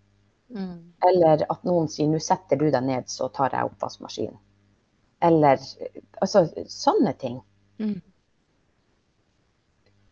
[0.48, 0.92] Mm.
[1.08, 4.38] Eller at noen sier 'nå setter du deg ned, så tar jeg oppvaskmaskinen'.
[5.20, 5.58] Eller
[6.22, 7.40] altså sånne ting.
[7.78, 8.00] Mm.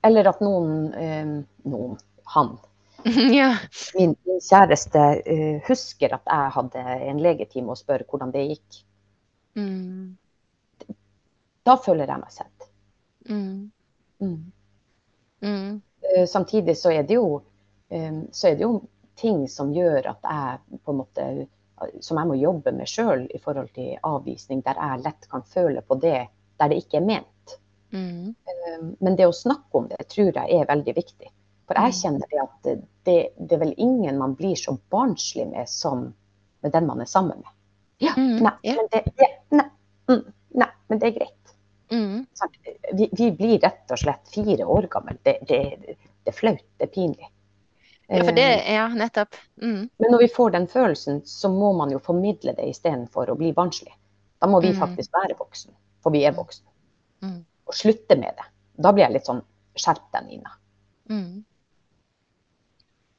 [0.07, 1.27] Eller at noen eh,
[1.65, 1.99] Noen.
[2.35, 2.57] Han.
[3.39, 3.53] ja.
[3.95, 8.81] min, min, kjæreste eh, husker at jeg hadde en legetime og spør hvordan det gikk.
[9.55, 10.17] Mm.
[11.67, 12.67] Da føler jeg meg sett.
[13.31, 13.71] Mm.
[14.23, 14.41] Mm.
[15.47, 15.83] Mm.
[16.03, 17.43] Eh, samtidig så er det jo
[17.91, 18.81] eh, så er det jo
[19.21, 21.29] ting som gjør at jeg på en måte
[22.01, 25.83] som jeg må jobbe med sjøl i forhold til avvisning, der jeg lett kan føle
[25.85, 26.27] på det
[26.57, 27.57] der det ikke er ment.
[27.93, 28.33] Mm.
[28.33, 31.29] Eh, men det å snakke om det tror jeg er veldig viktig.
[31.69, 31.99] For jeg mm.
[32.01, 32.71] kjenner det at
[33.09, 36.09] det, det er vel ingen man blir så barnslig med som
[36.65, 37.53] med den man er sammen med.
[38.03, 38.41] Ja, mm.
[38.45, 39.69] nei, men det, ja, nei,
[40.11, 40.25] mm,
[40.63, 41.55] nei, men det er greit.
[41.93, 42.25] Mm.
[42.99, 45.17] Vi, vi, blir rett og slett fire år gamle.
[45.23, 47.29] Det, det, det er flaut, det er pinlig.
[48.07, 49.35] Ja, for det, eh, ja, nettopp.
[49.63, 49.89] Mm.
[49.99, 53.51] Men når vi får den følelsen, så må man jo formidle det istedenfor å bli
[53.57, 53.95] barnslig.
[54.39, 54.79] Da må vi mm.
[54.79, 56.71] faktisk være voksen, for vi er voksne.
[57.25, 57.41] Mm.
[57.67, 58.47] Og slutte med det.
[58.79, 59.43] Da blir jeg litt sånn
[59.77, 60.55] skjerp deg, Nina.
[61.11, 61.45] Mm.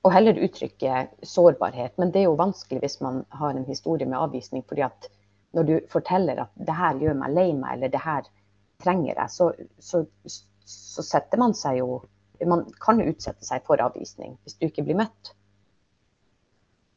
[0.08, 1.98] Og heller uttrykke sårbarhet.
[2.00, 4.64] Men det er jo vanskelig hvis man har en historie med avvisning.
[4.70, 5.10] fordi at
[5.58, 8.28] når du forteller at det her gjør meg lei meg, eller det her
[8.84, 10.04] trenger jeg, så, så,
[10.64, 12.02] så setter man seg jo
[12.46, 15.34] man kan utsette seg for avvisning hvis du ikke blir møtt.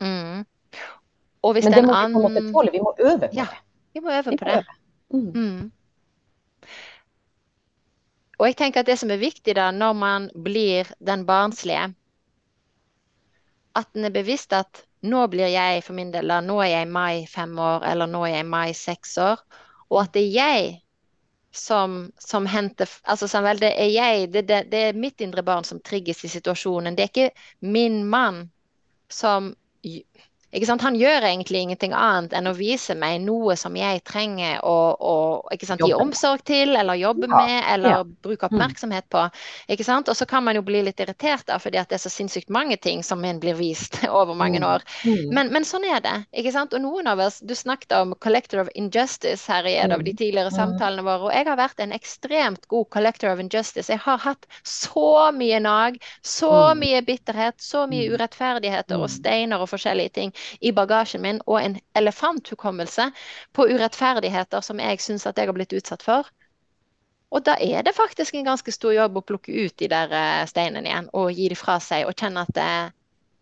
[0.00, 0.44] Mm.
[1.40, 2.72] Men det må vi på en måte tåle.
[2.72, 3.60] Vi må øve på ja, det.
[3.94, 4.58] Vi må øve vi på må det.
[4.58, 4.76] Øve.
[5.10, 5.30] Mm.
[5.34, 5.70] Mm.
[8.40, 11.90] Og jeg tenker at det som er viktig da, når man blir den barnslige,
[13.76, 16.88] at en er bevisst at nå blir jeg for min del, da, nå er jeg
[16.88, 19.42] mai fem år, eller nå er jeg mai seks år,
[19.90, 20.70] og at det er jeg
[21.52, 25.64] som, som henter altså som det, er jeg, det, det, det, er mitt indre barn
[25.64, 26.94] som trigges i situasjonen.
[26.96, 28.44] Det er ikke min mann
[29.10, 29.54] som
[30.50, 35.14] Han gjør egentlig ingenting annet enn å vise meg noe som jeg trenger å, å
[35.54, 37.36] gi omsorg til, eller jobbe ja.
[37.36, 38.00] med, eller ja.
[38.02, 38.56] bruke mm.
[38.56, 39.22] oppmerksomhet på.
[39.70, 42.80] Og så kan man jo bli litt irritert da, fordi det er så sinnssykt mange
[42.82, 44.66] ting som en blir vist over mange mm.
[44.66, 44.86] år.
[45.04, 45.30] Mm.
[45.30, 46.16] Men, men, sånn er det.
[46.60, 50.12] Og noen av oss, Du snakket om 'collector of injustice' her i en av de
[50.14, 51.30] tidligere samtalene våre.
[51.30, 53.88] Og jeg har vært en ekstremt god collector of injustice.
[53.92, 59.70] Jeg har hatt så mye nag, så mye bitterhet, så mye urettferdigheter og steiner og
[59.70, 63.10] forskjellige ting i bagasjen min og en elefanthukommelse
[63.56, 66.28] på urettferdigheter som jeg syns at jeg har blitt utsatt for.
[67.30, 70.46] Og da er det faktisk en ganske stor jobb å plukke ut de der eh,
[70.50, 72.72] steinene igjen og gi de fra seg og kjenne at det,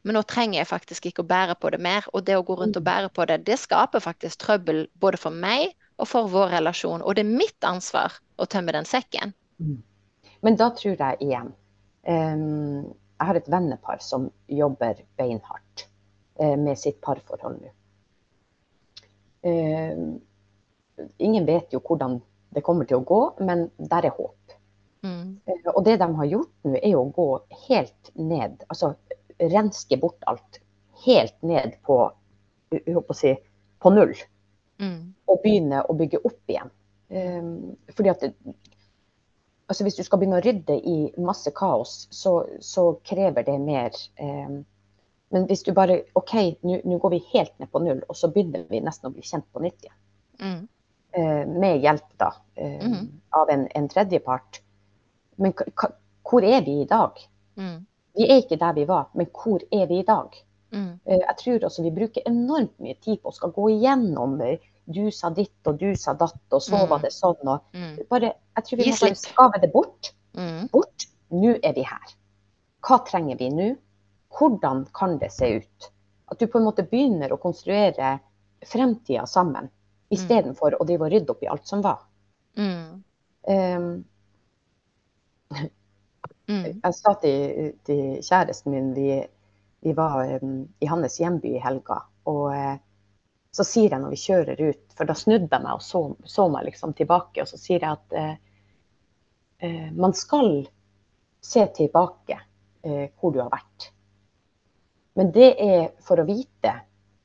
[0.07, 2.07] men nå trenger jeg faktisk ikke å bære på det mer.
[2.13, 5.35] Og det å gå rundt og bære på det, det skaper faktisk trøbbel både for
[5.35, 7.03] meg og for vår relasjon.
[7.03, 9.35] Og det er mitt ansvar å tømme den sekken.
[9.59, 9.83] Mm.
[10.47, 11.49] Men da tror jeg igjen
[12.07, 12.85] um,
[13.19, 15.89] Jeg har et vennepar som jobber beinhardt.
[16.38, 17.70] Eh, med sitt parforhold nå.
[19.51, 19.98] Eh,
[21.16, 22.20] ingen vet jo hvordan
[22.55, 24.55] det kommer til å gå, men der er håp.
[25.03, 25.40] Mm.
[25.46, 27.27] Eh, og det de har gjort nå, er å gå
[27.66, 28.92] helt ned, altså
[29.38, 30.62] renske bort alt.
[31.03, 31.98] Helt ned på,
[33.18, 33.35] si,
[33.83, 34.14] på null.
[34.79, 35.14] Mm.
[35.27, 36.74] Og begynne å bygge opp igjen.
[37.96, 38.24] fordi at
[39.66, 43.94] altså Hvis du skal begynne å rydde i masse kaos, så, så krever det mer
[44.20, 44.59] eh,
[45.35, 48.64] men hvis du bare OK, nå går vi helt ned på null, og så begynner
[48.71, 49.99] vi nesten å bli kjent på nytt igjen.
[50.41, 50.61] Mm.
[51.19, 53.05] Eh, med hjelp da, eh, mm.
[53.37, 54.61] av en, en tredjepart.
[55.37, 55.55] Men
[56.25, 57.21] hvor er vi i dag?
[57.61, 57.79] Mm.
[58.19, 60.37] Vi er ikke der vi var, men hvor er vi i dag?
[60.73, 60.91] Mm.
[61.05, 64.37] Eh, jeg tror også vi bruker enormt mye tid på å skal gå igjennom
[64.88, 67.05] du sa ditt og du sa datt, og så var mm.
[67.05, 67.51] det sånn.
[67.53, 70.14] Og bare, jeg tror vi må bare skave det bort.
[70.73, 71.09] Bort.
[71.29, 72.14] Nå er vi her.
[72.85, 73.69] Hva trenger vi nå?
[74.38, 75.93] Hvordan kan det se ut?
[76.27, 78.19] At du på en måte begynner å konstruere
[78.67, 79.71] fremtida sammen,
[80.12, 80.81] istedenfor mm.
[80.81, 82.03] å drive og rydde opp i alt som var.
[82.59, 83.03] Mm.
[83.49, 83.88] Um,
[86.49, 86.64] mm.
[86.83, 89.23] Jeg sa til, til, kjæresten min vi,
[89.85, 92.03] vi var um, i hans hjemby i helga.
[92.29, 92.77] Og uh,
[93.55, 96.49] så sier jeg når vi kjører ut, for da snudde jeg meg og så, så
[96.53, 98.35] meg liksom tilbake, og så sier jeg at uh,
[99.64, 100.67] uh, man skal
[101.45, 102.43] se tilbake
[102.88, 103.88] hvor du har vært.
[105.19, 106.73] Men det er for å vite.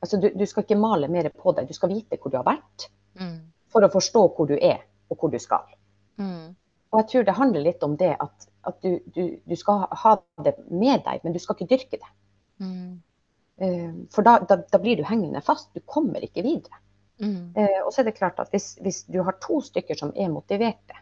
[0.01, 2.47] Altså, du, du, skal ikke male mer på deg, du skal vite hvor du har
[2.47, 2.89] vært.
[3.19, 3.37] Mm.
[3.71, 4.81] For å forstå hvor du er,
[5.13, 5.67] og hvor du skal.
[6.17, 6.55] Mm.
[6.93, 10.13] Og jeg tror det handler litt om det at, at du, du, du, skal ha
[10.45, 12.11] det med deg, men du skal ikke dyrke det.
[12.61, 13.01] Mm.
[13.61, 15.71] Uh, for da, da, da, blir du hengende fast.
[15.73, 16.81] Du kommer ikke videre.
[17.23, 20.33] Uh, og så er det klart at hvis, hvis, du har to stykker som er
[20.33, 20.97] motiverte,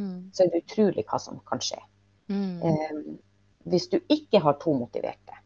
[0.00, 0.32] mm.
[0.32, 1.80] så er det utrolig hva som kan skje.
[2.32, 3.16] Uh,
[3.68, 5.40] hvis du ikke har to motiverte,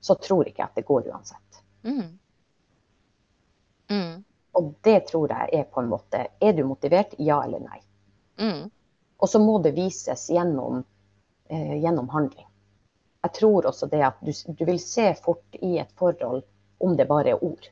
[0.00, 1.62] så tror ikke jeg at det går uansett.
[1.82, 2.18] Mm.
[3.90, 4.24] Mm.
[4.58, 7.14] Og det tror jeg er på en måte Er du motivert?
[7.18, 7.80] Ja eller nei?
[8.38, 8.70] Mm.
[9.18, 10.84] Og så må det vises gjennom,
[11.48, 12.46] eh, gjennom, handling.
[13.22, 16.44] Jeg tror også det at du, du, vil se fort i et forhold
[16.78, 17.70] om det bare er ord.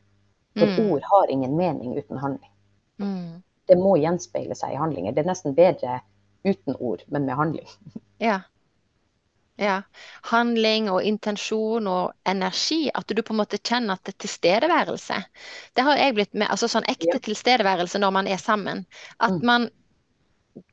[0.58, 0.90] For mm.
[0.90, 2.50] ord har ingen mening uten handling.
[2.98, 3.42] Mm.
[3.66, 5.14] Det må gjenspeile seg i handlinger.
[5.14, 6.00] Det er nesten bedre
[6.46, 7.68] uten ord, men med handling.
[8.18, 8.40] Ja.
[9.56, 9.80] Ja.
[10.28, 12.90] Handling og intensjon og energi.
[12.94, 15.22] At du på en måte kjenner at det er tilstedeværelse.
[15.74, 16.50] Det har jeg blitt med.
[16.52, 17.22] Altså sånn ekte ja.
[17.28, 18.84] tilstedeværelse når man er sammen.
[19.18, 19.44] At mm.
[19.46, 19.68] man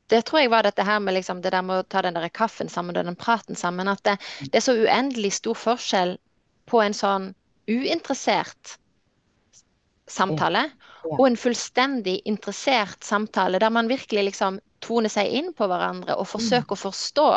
[0.08, 2.28] Det tror jeg var dette her med liksom, det der med å ta den der
[2.28, 3.88] kaffen sammen og den praten sammen.
[3.88, 4.48] At det, mm.
[4.52, 6.16] det er så uendelig stor forskjell
[6.68, 7.34] på en sånn
[7.68, 8.78] uinteressert
[10.08, 11.16] samtale ja.
[11.16, 16.28] og en fullstendig interessert samtale der man virkelig liksom toner seg inn på hverandre og
[16.28, 16.76] forsøker mm.
[16.76, 17.28] å forstå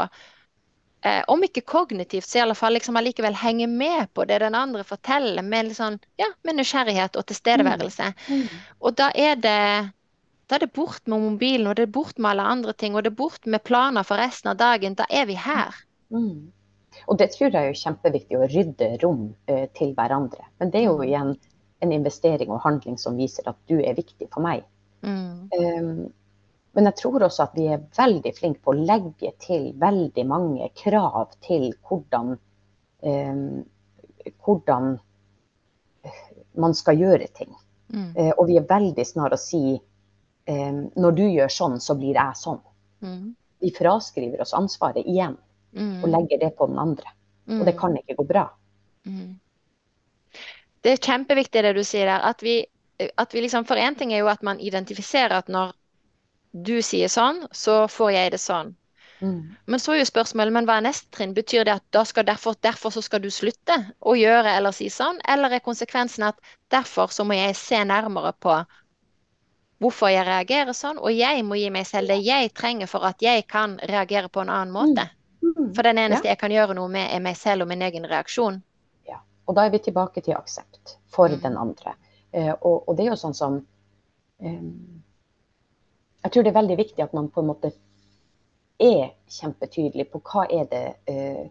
[1.06, 4.56] eh, om ikke kognitivt, så i alle fall liksom allikevel henge med på det den
[4.58, 8.12] andre forteller, med, sånn, ja, med nysgjerrighet og tilstedeværelse.
[8.28, 8.42] Mm.
[8.42, 8.66] Mm.
[8.80, 9.62] Og da er det
[10.48, 13.04] da er det bort med mobilen, og det er bort med alle andre ting, og
[13.04, 14.96] det er bort med planer for resten av dagen.
[14.96, 15.76] Da er vi her.
[16.08, 16.54] Mm.
[17.06, 20.48] Og det tror jeg er kjempeviktig, å rydde rom eh, til hverandre.
[20.62, 21.04] Men det er jo mm.
[21.10, 21.34] igjen
[21.84, 24.64] en investering og handling som viser at du er viktig for meg.
[25.06, 25.52] Mm.
[25.52, 25.92] Um,
[26.78, 30.68] men jeg tror også at vi er veldig flinke på å legge til veldig mange
[30.78, 32.36] krav til hvordan,
[33.02, 33.40] eh,
[34.46, 34.92] hvordan
[36.62, 37.50] man skal gjøre ting.
[37.90, 38.12] Mm.
[38.14, 42.14] Eh, og vi er veldig snar å si eh, når du gjør sånn, så blir
[42.14, 42.62] jeg sånn.
[43.02, 43.34] Mm.
[43.66, 45.34] Vi fraskriver oss ansvaret igjen
[45.74, 46.04] mm.
[46.04, 47.10] og legger det på den andre.
[47.48, 47.80] Og det mm.
[47.82, 48.46] kan ikke gå bra.
[49.10, 49.34] Mm.
[50.86, 52.22] Det er kjempeviktig det du sier der.
[52.22, 52.60] At vi,
[53.02, 55.74] at vi liksom, for én ting er jo at man identifiserer at når
[56.52, 58.76] du sier sånn, så får jeg det sånn.
[59.20, 59.56] Mm.
[59.66, 61.34] Men så er jo spørsmålet, men hva er neste trinn?
[61.34, 65.18] Betyr det at skal derfor, derfor så skal du slutte å gjøre eller si sånn,
[65.28, 66.38] eller er konsekvensen at
[66.74, 68.60] derfor så må jeg se nærmere på
[69.82, 73.22] hvorfor jeg reagerer sånn, og jeg må gi meg selv det jeg trenger for at
[73.22, 75.06] jeg kan reagere på en annen måte.
[75.42, 75.74] Mm.
[75.76, 78.58] For den eneste jeg kan gjøre noe med, er meg selv og min egen reaksjon.
[79.10, 79.20] Ja.
[79.46, 81.42] Og da er vi tilbake til aksept for Mm.
[81.42, 81.94] den andre.
[82.34, 83.60] Eh, og, og det er jo sånn som
[84.42, 84.62] eh,
[86.28, 87.70] Jeg tror det er veldig viktig at man på en måte
[88.84, 91.46] er kjempetydelig på hva er det eh,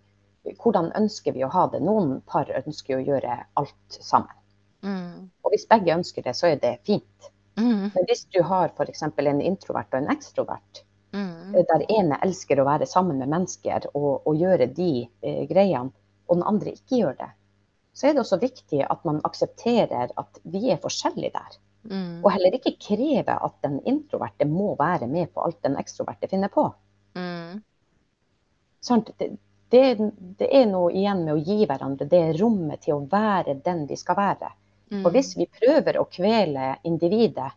[0.60, 1.80] Hvordan ønsker vi å ha det?
[1.82, 4.36] Noen par ønsker å gjøre alt sammen.
[4.84, 5.32] Mm.
[5.42, 7.30] Og hvis begge ønsker det, så er det fint.
[7.58, 7.88] Mm.
[7.96, 9.02] Men hvis du har f.eks.
[9.02, 10.84] en introvert og en ekstrovert,
[11.16, 11.54] Mm.
[11.54, 15.94] eh, der ene elsker å være sammen med mennesker og, og gjøre de eh, greiene,
[16.26, 17.30] og den andre ikke gjør det,
[17.96, 21.56] så er det også viktig at man aksepterer at vi er forskjellige der.
[21.90, 22.20] Mm.
[22.25, 26.53] Og heller ikke kreve at den introverte må være med på alt den ekstroverte finner
[26.53, 26.68] på.
[27.18, 27.61] Mm.
[28.85, 29.11] Sant?
[29.18, 29.31] Det,
[29.70, 29.83] det,
[30.38, 33.99] det er noe igjen med å gi hverandre det rommet til å være den vi
[33.99, 34.53] skal være.
[34.92, 35.05] Mm.
[35.05, 37.51] Og hvis vi prøver å kvele individet,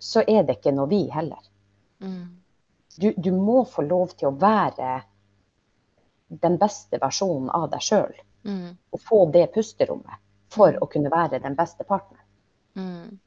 [0.00, 1.42] så er det ikke noe vi heller.
[2.00, 2.24] Mm.
[2.96, 5.00] Du, du må få lov til å være
[6.30, 8.14] den beste versjonen av deg sjøl.
[8.46, 8.76] Mm.
[8.94, 12.19] Og få det pusterommet for å kunne være den beste partneren.
[12.80, 13.18] Mm.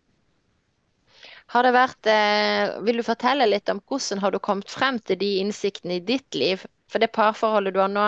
[1.53, 5.19] Har det vært, eh, vil du fortelle litt om hvordan har du kommet frem til
[5.21, 6.63] de innsiktene i ditt liv?
[6.89, 8.05] For det parforholdet du har nå,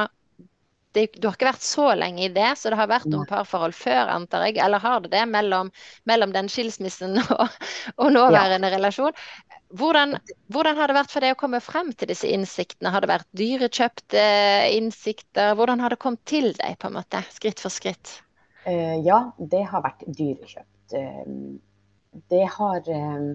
[0.95, 3.75] det, du har ikke vært så lenge i det, så det har vært om parforhold
[3.75, 4.58] før, antar jeg.
[4.63, 5.71] Eller har det det mellom,
[6.10, 7.45] mellom den skilsmissen og,
[7.97, 9.13] og nåværende relasjon?
[9.75, 10.15] Hvordan,
[10.53, 12.93] hvordan har det vært for deg å komme frem til disse innsiktene?
[12.93, 14.23] Har det vært dyrekjøpte
[14.77, 15.58] innsikter?
[15.60, 18.21] Hvordan har det kommet til deg, på en måte, skritt for skritt?
[18.65, 20.75] Eh, ja, det har vært dyrekjøpt.
[20.93, 21.24] Eh,
[22.30, 23.34] det har eh,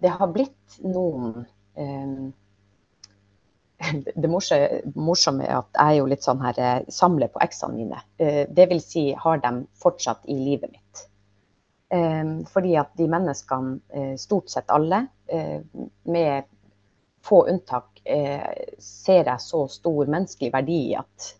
[0.00, 2.30] Det har blitt noen eh,
[4.22, 8.00] Det morsomme, er at jeg er jo litt sånn her samler på eksene mine.
[8.20, 11.06] Eh, det vil si har dem fortsatt i livet mitt.
[12.52, 15.58] Fordi at de menneskene, stort sett alle, eh,
[16.06, 16.44] med
[17.26, 21.32] få unntak, eh, ser jeg så stor menneskelig verdi i at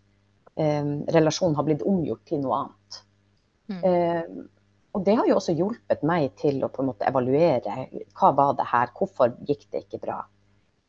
[1.15, 2.97] relasjonen har blitt omgjort til noe annet.
[3.71, 4.49] Mm.
[4.91, 8.55] Og det har jo også hjulpet meg til å på en måte evaluere hva var
[8.59, 10.19] det her, hvorfor gikk det ikke bra.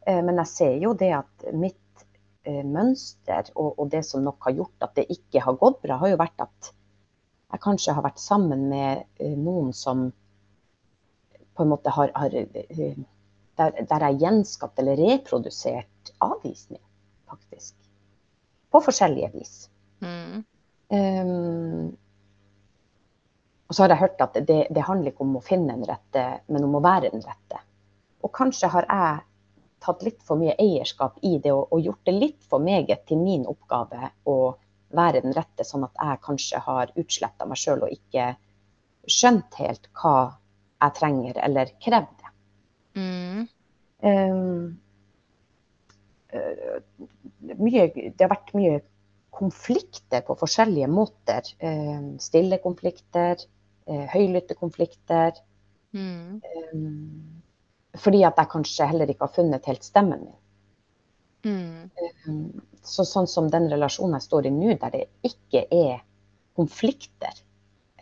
[0.06, 2.06] Eh, men jeg ser jo det at mitt
[2.44, 6.00] eh, mønster og, og, det som nok har gjort at det ikke har gått bra,
[6.02, 6.72] har jo vært at
[7.52, 10.08] jeg kanskje har vært sammen med eh, noen som
[11.52, 16.80] på en måte har, har der, der jeg gjenskapt eller reprodusert avvisning,
[17.28, 17.76] faktisk.
[18.72, 19.56] På forskjellige vis.
[20.00, 20.40] Mm.
[20.92, 21.90] Um,
[23.72, 26.22] og så har jeg hørt at det, det handler ikke om å finne den rette,
[26.52, 27.60] men om å være den rette.
[28.20, 29.22] Og kanskje har jeg
[29.80, 33.22] tatt litt for mye eierskap i det og, og gjort det litt for meget til
[33.22, 34.36] min oppgave å
[34.92, 38.26] være den rette, sånn at jeg kanskje har utsletta meg sjøl og ikke
[39.08, 40.14] skjønt helt hva
[40.82, 42.34] jeg trenger eller krevd det.
[43.00, 43.48] Mm.
[44.04, 44.76] Um,
[47.56, 48.84] mye, det har vært mye
[49.32, 51.48] konflikter på forskjellige måter.
[51.64, 53.40] Um, stille konflikter,
[53.86, 55.36] høylytte konflikter.
[55.92, 56.40] Mm.
[56.72, 57.42] Um,
[58.00, 60.38] fordi at jeg kanskje heller ikke har funnet helt stemmen min.
[61.42, 61.90] Mm.
[62.26, 66.02] Um, så sånn som den relasjonen jeg står i nå, der det ikke er
[66.58, 67.32] konflikter,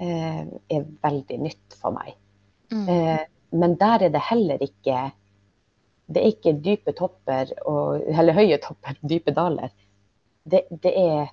[0.01, 2.15] er veldig nytt for meg.
[2.73, 2.87] Mm.
[3.53, 5.11] Men der er det heller ikke
[6.09, 9.69] Det er ikke dype topper og, eller høye topper dype daler.
[10.49, 11.29] Det, det er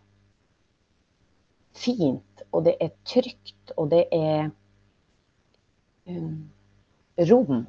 [1.77, 4.49] fint, og det er trygt, og det er
[6.07, 6.45] um,
[7.29, 7.65] rom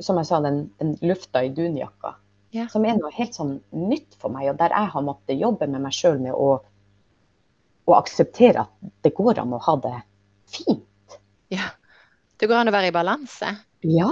[0.00, 2.14] som jeg sa, den, den lufta i dunjakka.
[2.54, 2.66] Ja.
[2.72, 5.82] Som er noe helt sånn nytt for meg, og der jeg har måttet jobbe med
[5.84, 6.50] meg sjøl med å,
[7.86, 9.96] å akseptere at det går an å ha det
[10.52, 11.18] fint.
[11.52, 11.72] Ja.
[12.36, 13.52] Det går an å være i balanse
[13.86, 14.10] Ja.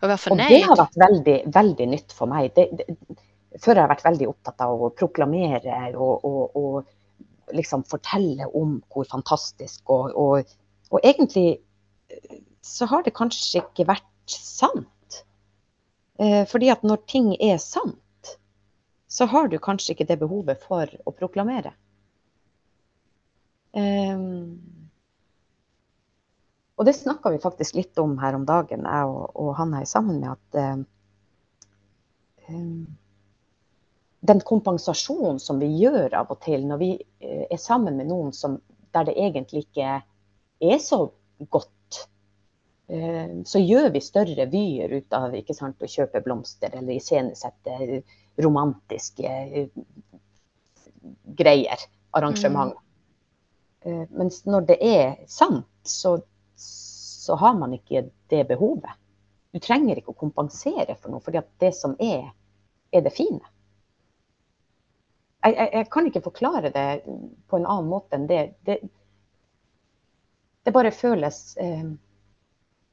[0.00, 2.50] og være Og det har vært veldig, veldig nytt for meg.
[2.56, 3.18] Det, det,
[3.58, 6.96] før har jeg vært veldig opptatt av å proklamere og, og, og
[7.56, 10.54] liksom fortelle om hvor fantastisk og, og,
[10.90, 11.60] og egentlig
[12.10, 15.22] eh, så har det kanskje ikke vært sant.
[16.20, 18.36] Eh, fordi at når ting er sant,
[19.10, 21.72] så har du kanskje ikke det behovet for å proklamere.
[23.72, 24.20] Eh,
[26.80, 29.88] og det snakka vi faktisk litt om her om dagen, jeg og, og han her
[29.88, 32.86] sammen med, at eh, um,
[34.20, 38.34] den kompensasjonen som vi gjør av og til når vi eh, er sammen med noen
[38.36, 38.58] som,
[38.94, 40.00] der det egentlig ikke
[40.60, 41.06] er så
[41.48, 42.02] godt,
[42.92, 48.02] eh, så gjør vi større vyer ut av sant, å kjøpe blomster eller iscenesette
[48.40, 49.32] romantiske
[51.40, 52.74] greier, arrangement.
[53.84, 54.06] Mm.
[54.12, 56.18] Mens når det er sant, så,
[56.60, 58.92] så har man ikke det behovet.
[59.50, 62.28] Du trenger ikke å kompensere for noe, fordi det som er,
[62.92, 63.40] er det fine.
[65.44, 66.86] Jeg, jeg, jeg, kan ikke forklare det
[67.48, 68.42] på en annen måte enn det.
[68.66, 68.78] Det,
[70.66, 71.84] det bare føles eh,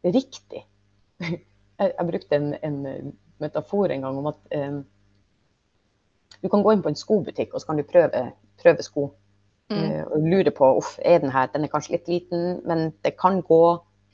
[0.08, 0.64] riktig.
[1.78, 4.80] Jeg, jeg brukte en, en, metafor en gang om at eh,
[6.42, 8.22] du kan gå inn på en skobutikk og så kan du prøve,
[8.58, 9.04] prøve sko.
[9.70, 9.84] Mm.
[9.84, 13.14] Uh, og lure på uff, er den her, den er kanskje litt liten, men det
[13.22, 13.62] kan gå.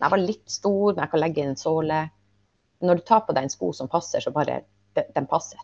[0.02, 2.02] Den var litt stor, men jeg kan legge inn en såle
[2.84, 4.64] når du tar på deg en sko som passer, så bare
[4.96, 5.62] den passer.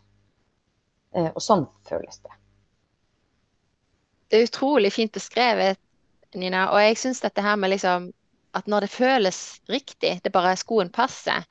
[1.12, 2.32] Eh, og sånn føles det.
[4.30, 5.78] Det er utrolig fint beskrevet,
[6.38, 6.68] Nina.
[6.70, 8.10] Og jeg syns dette her med liksom
[8.54, 9.38] at når det føles
[9.70, 11.46] riktig, det bare skoen passer,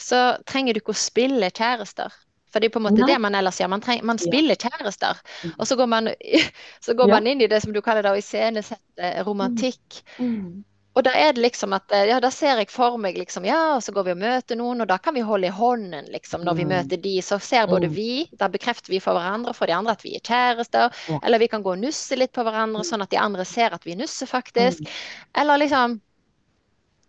[0.00, 2.12] så trenger du ikke å spille kjærester.
[2.52, 3.08] For det er på en måte Nei.
[3.10, 3.72] det man ellers gjør.
[3.72, 4.68] Man, trenger, man spiller ja.
[4.68, 5.18] kjærester.
[5.42, 5.54] Mm.
[5.56, 6.10] Og så går, man,
[6.86, 7.16] så går ja.
[7.16, 10.02] man, inn i det som du kaller det og iscenesetter romantikk.
[10.18, 10.36] Mm.
[10.36, 10.62] Mm.
[10.94, 13.80] Og da er det liksom at eh, ja, da ser jeg for meg liksom, ja,
[13.82, 16.58] så går vi og møter noen, og da kan vi holde i hånden liksom når
[16.60, 16.70] vi mm.
[16.70, 17.14] møter de.
[17.26, 17.94] Så ser både mm.
[17.96, 20.94] vi, da bekrefter vi for hverandre for de andre at vi er kjærester.
[21.10, 21.18] Ja.
[21.26, 22.88] Eller vi kan gå og nusse litt på hverandre, mm.
[22.90, 24.86] sånn at de andre ser at vi nusser faktisk.
[25.34, 25.98] Eller liksom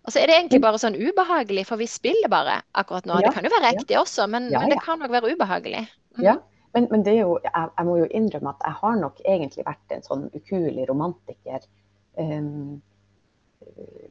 [0.05, 3.15] Og så er det egentlig bare sånn ubehagelig, for vi spiller bare akkurat nå.
[3.21, 3.29] Ja.
[3.29, 5.81] Det kan jo være ekte også, men, ja, men det kan nok være ubehagelig.
[6.17, 6.25] Mm.
[6.25, 6.35] Ja.
[6.75, 9.65] Men, men, det er jo, jeg, jeg, må jo innrømme at jeg har nok egentlig
[9.65, 11.65] vært en sånn ukuelig romantiker.
[12.21, 12.83] Um,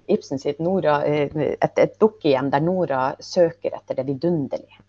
[0.06, 1.30] Ibsen sitt Nora, eh,
[1.60, 4.80] et, et dukkehjem der Nora søker etter det vidunderlige.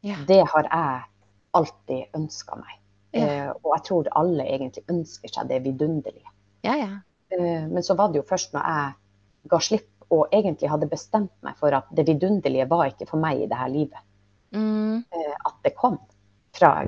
[0.00, 0.16] Ja.
[0.28, 1.02] Det har jeg
[1.58, 2.78] alltid ønska meg.
[3.12, 3.24] Ja.
[3.26, 6.32] Eh, og jeg tror alle egentlig ønsker seg det vidunderlige.
[6.64, 6.76] Ja,
[7.34, 11.34] eh, men så var det jo først når jeg ga slipp og egentlig hadde bestemt
[11.44, 14.08] meg for at det vidunderlige var ikke for meg i dette livet,
[14.52, 15.04] mm.
[15.42, 15.96] At det kom
[16.52, 16.82] fra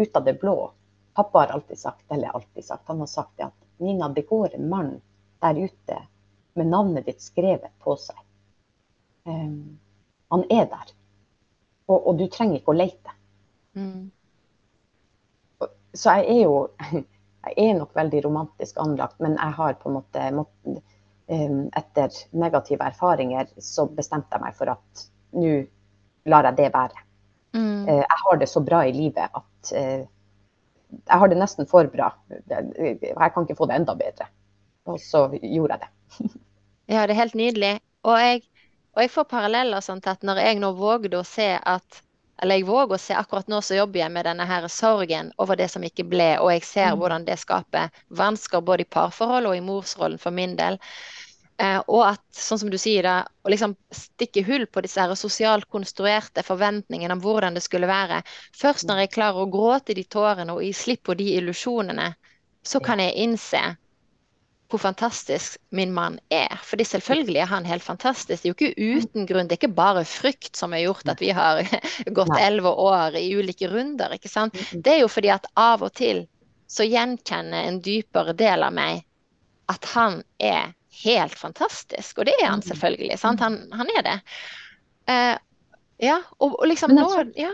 [0.00, 0.70] ut av det blå.
[1.14, 4.68] Pappa har alltid sagt, eller alltid sagt, han har sagt at Nina, det går en
[4.68, 4.94] mann
[5.40, 5.98] der ute
[6.58, 8.18] med navnet ditt skrevet på seg.
[9.28, 9.78] Um,
[10.30, 10.94] han er der.
[11.90, 13.16] Og, og, du trenger ikke å lete.
[13.78, 14.10] Mm.
[15.94, 16.54] Så jeg er jo
[17.46, 20.54] jeg er nok veldig romantisk anlagt, men jeg har på en måte mått,
[21.30, 25.60] um, Etter negative erfaringer så bestemte jeg meg for at nå
[26.30, 27.06] lar jeg det være.
[27.56, 27.86] Mm.
[27.88, 30.08] Uh, jeg har det så bra i livet at uh,
[30.90, 32.10] jeg har det nesten for bra.
[32.50, 34.26] Jeg kan ikke få det enda bedre.
[34.90, 35.90] Og så gjorde jeg det.
[36.90, 37.74] Ja, det er helt nydelig.
[38.02, 38.44] Og jeg,
[38.96, 42.00] og jeg får paralleller sånn til at når jeg nå vågde å se at
[42.40, 45.58] eller jeg våger å se akkurat nå så jobber jeg med denne her sorgen over
[45.60, 47.00] det som ikke ble, og jeg ser mm.
[47.00, 50.78] hvordan det skaper vansker både i parforhold og i morsrollen for min del.
[51.60, 55.12] Eh, og at, sånn som du sier da, å liksom stikke hull på disse her
[55.20, 58.22] sosialt konstruerte forventningene om hvordan det skulle være.
[58.56, 62.14] Først når jeg klarer å gråte de tårene og gi slipp på de illusjonene,
[62.64, 63.60] så kan jeg innse
[64.70, 66.60] hvor fantastisk min mann er.
[66.64, 68.42] Fordi selvfølgelig er han helt fantastisk.
[68.42, 69.48] Det er jo ikke uten grunn.
[69.48, 71.62] Det er ikke bare frykt som har gjort at vi har
[72.18, 74.14] gått elleve år i ulike runder.
[74.16, 74.56] ikke sant?
[74.72, 76.24] Det er jo fordi at av og til
[76.70, 79.02] så gjenkjenner en dypere del av meg
[79.70, 82.18] at han er helt fantastisk.
[82.18, 83.18] Og det er han selvfølgelig.
[83.18, 83.42] sant?
[83.42, 84.18] Han, han er det.
[85.10, 85.36] Uh,
[86.00, 87.08] ja, og, og liksom nå
[87.38, 87.52] ja.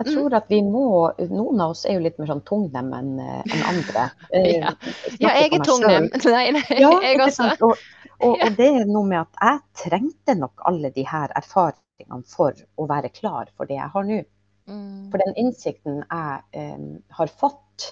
[0.00, 0.12] Jeg mm.
[0.16, 0.88] tror at vi må
[1.28, 4.06] Noen av oss er jo litt mer sånn tungnem enn en andre.
[4.32, 4.72] ja.
[5.20, 5.32] ja.
[5.36, 6.08] jeg er tungnem.
[6.34, 7.50] Nei, nei, ja, jeg også.
[7.66, 7.82] Og,
[8.20, 12.56] og, og, det er noe med at jeg trengte nok alle de her erfaringene for
[12.80, 14.22] å være klar for det jeg har nå.
[14.70, 15.10] Mm.
[15.10, 16.86] For den innsikten jeg um,
[17.18, 17.90] har fått,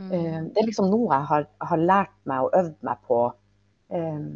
[0.00, 3.20] um, det er liksom noe jeg har, har, lært meg og øvd meg på
[3.92, 4.32] um,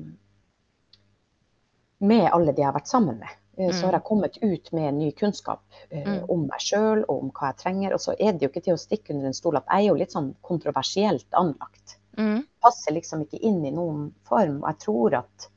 [2.04, 3.40] med alle de jeg har vært sammen med.
[3.56, 3.94] Eh, så har mm.
[3.94, 6.24] jeg kommet ut med ny kunnskap eh, mm.
[6.28, 7.94] om meg sjøl og om hva jeg trenger.
[7.94, 9.92] Og så er det jo ikke til å stikke under en stol at jeg er
[9.92, 11.98] jo litt sånn kontroversielt anlagt.
[12.18, 12.44] Mm.
[12.62, 14.62] Passer liksom ikke inn i noen form.
[14.62, 15.48] Og jeg tror at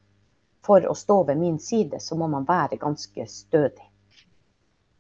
[0.68, 3.86] for å stå ved min side, så må man være ganske stødig.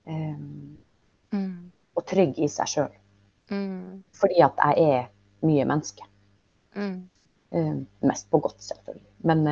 [0.08, 0.78] Um,
[1.36, 1.72] mm.
[2.00, 2.93] Og trygg i seg sjøl.
[3.52, 4.04] Mm.
[4.16, 5.10] Fordi at jeg er
[5.48, 6.08] mye menneske.
[6.78, 7.10] Um,
[8.06, 9.04] mest på godt, selvfølgelig.
[9.28, 9.43] Men,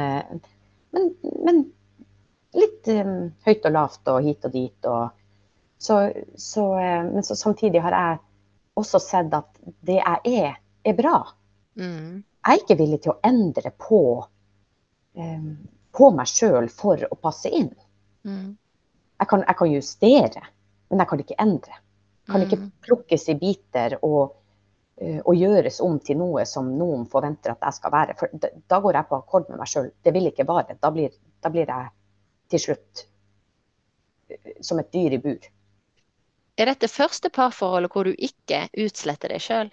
[0.96, 1.12] men,
[1.43, 1.62] men
[2.56, 4.88] litt um, høyt og lavt og hit og dit.
[4.89, 5.10] Og
[5.78, 5.99] så,
[6.39, 8.22] så, uh, men så, samtidig har jeg
[8.80, 9.49] også sett at
[9.88, 11.20] det jeg er, er bra.
[11.80, 12.24] Mm.
[12.45, 14.01] Jeg er ikke villig til å endre på,
[15.18, 15.49] um,
[15.95, 17.72] på meg sjøl for å passe inn.
[18.28, 18.56] Mm.
[19.20, 20.47] Jeg, kan, jeg, kan, justere,
[20.89, 21.78] men jeg kan ikke endre.
[22.26, 22.72] Jeg kan ikke mm.
[22.86, 24.34] plukkes i biter og,
[24.97, 28.16] og, gjøres om til noe som noen forventer at jeg skal være.
[28.18, 29.91] For da går jeg på akkord med meg sjøl.
[30.01, 30.78] Det vil ikke vare.
[30.82, 31.91] Da blir, da blir jeg
[32.52, 33.06] til slutt
[34.30, 35.48] eh, som et dyr i bur.
[36.58, 39.72] Er dette første parforholdet hvor du ikke utsletter deg sjøl?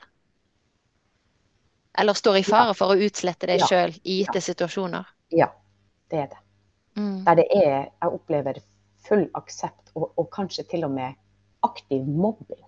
[1.99, 3.67] Eller står i fare for å utslette deg Ja.
[3.69, 5.07] sjøl i gitte situasjoner?
[5.31, 5.51] Ja,
[6.11, 6.39] det er det.
[6.97, 7.25] Mm.
[7.25, 8.59] Der det er Jeg opplever
[9.07, 11.15] full aksept, og, og kanskje til og med
[11.63, 12.65] aktiv mobbing.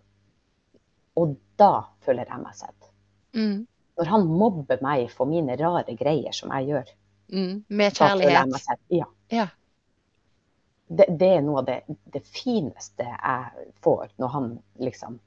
[1.17, 2.91] Og da føler jeg meg sett.
[3.35, 3.67] Mm.
[3.99, 6.93] Når han mobber meg for mine rare greier som jeg gjør,
[7.33, 7.65] Mm.
[7.73, 8.81] Med da føler jeg meg sett.
[8.93, 9.05] Ja.
[9.33, 9.47] Ja.
[10.95, 11.78] Det, det er noe av det,
[12.14, 14.51] det fineste jeg får når han
[14.82, 15.18] liksom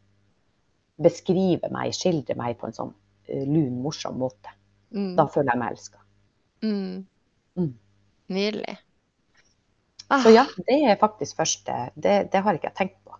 [1.03, 2.93] beskriver meg, skildrer meg på en sånn
[3.27, 4.53] eh, lun, morsom måte.
[4.95, 5.15] Mm.
[5.17, 6.03] Da føler jeg meg elska.
[6.65, 7.05] Mm.
[7.59, 7.73] Mm.
[8.33, 8.77] Nydelig.
[10.07, 13.17] Ah, Så ja, det er faktisk første Det, det har ikke jeg tenkt på.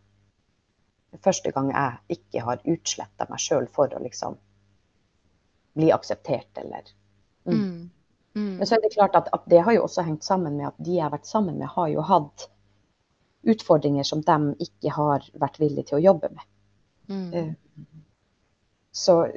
[1.24, 4.38] Første gang jeg ikke har utsletta meg sjøl for å liksom
[5.78, 6.94] bli akseptert eller
[7.48, 7.90] Mm.
[8.38, 8.58] Mm.
[8.60, 10.78] Men så er det klart at, at det har jo også hengt sammen med at
[10.78, 12.50] de jeg har vært sammen med, har jo hatt
[13.48, 16.46] utfordringer som de ikke har vært villige til å jobbe med.
[17.08, 17.34] Mm.
[17.34, 17.52] Eh,
[18.92, 19.32] Så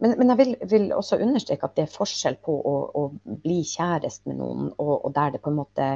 [0.00, 3.02] Men, men jeg vil, vil også understreke at det er forskjell på å, å
[3.44, 5.88] bli kjæreste med noen, og, og der det på en måte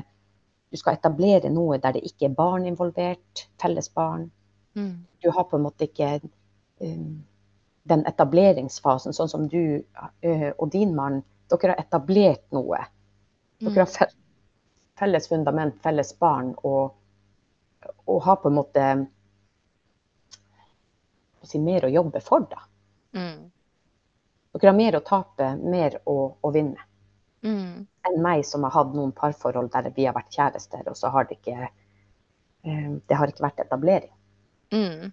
[0.70, 4.27] Du skal etablere noe der det ikke er barn involvert, felles barn.
[4.75, 5.07] Mm.
[5.22, 6.18] Du har på en måte ikke
[6.83, 7.22] um,
[7.89, 9.82] den etableringsfasen, sånn som du
[10.24, 11.22] uh, og din mann
[11.53, 12.78] Dere har etablert noe.
[13.61, 14.12] Dere har
[14.99, 16.95] felles fundament, felles barn, og,
[18.09, 18.87] og har på en måte
[21.45, 22.64] si, mer å jobbe for, da.
[23.14, 23.51] Mm.
[24.55, 26.89] Dere har mer å tape, mer å, å vinne.
[27.45, 27.85] Mm.
[28.09, 31.28] Enn meg som har hatt noen parforhold der vi har vært kjærester, og så har
[31.28, 34.12] det ikke eh, Det har ikke vært etablering.
[34.72, 35.12] Mm.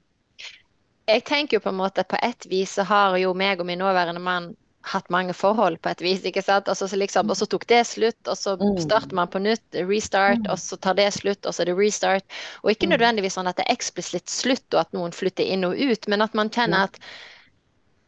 [1.12, 3.68] Jeg tenker jo på en måte at på et vis så har jo meg og
[3.68, 4.51] min nåværende mann
[4.84, 6.70] hatt mange forhold på et vis, ikke sant?
[6.72, 8.78] Altså, så liksom, og så tok det slutt, og så Mm.
[8.82, 10.51] starter man på nytt, restart, Mm.
[10.51, 12.24] og så tar det slutt, og så er det restart.
[12.64, 12.93] Og ikke Mm.
[12.97, 16.22] nødvendigvis sånn at det er eksplisitt slutt, og at noen flytter inn og ut, men
[16.22, 16.97] at man kjenner at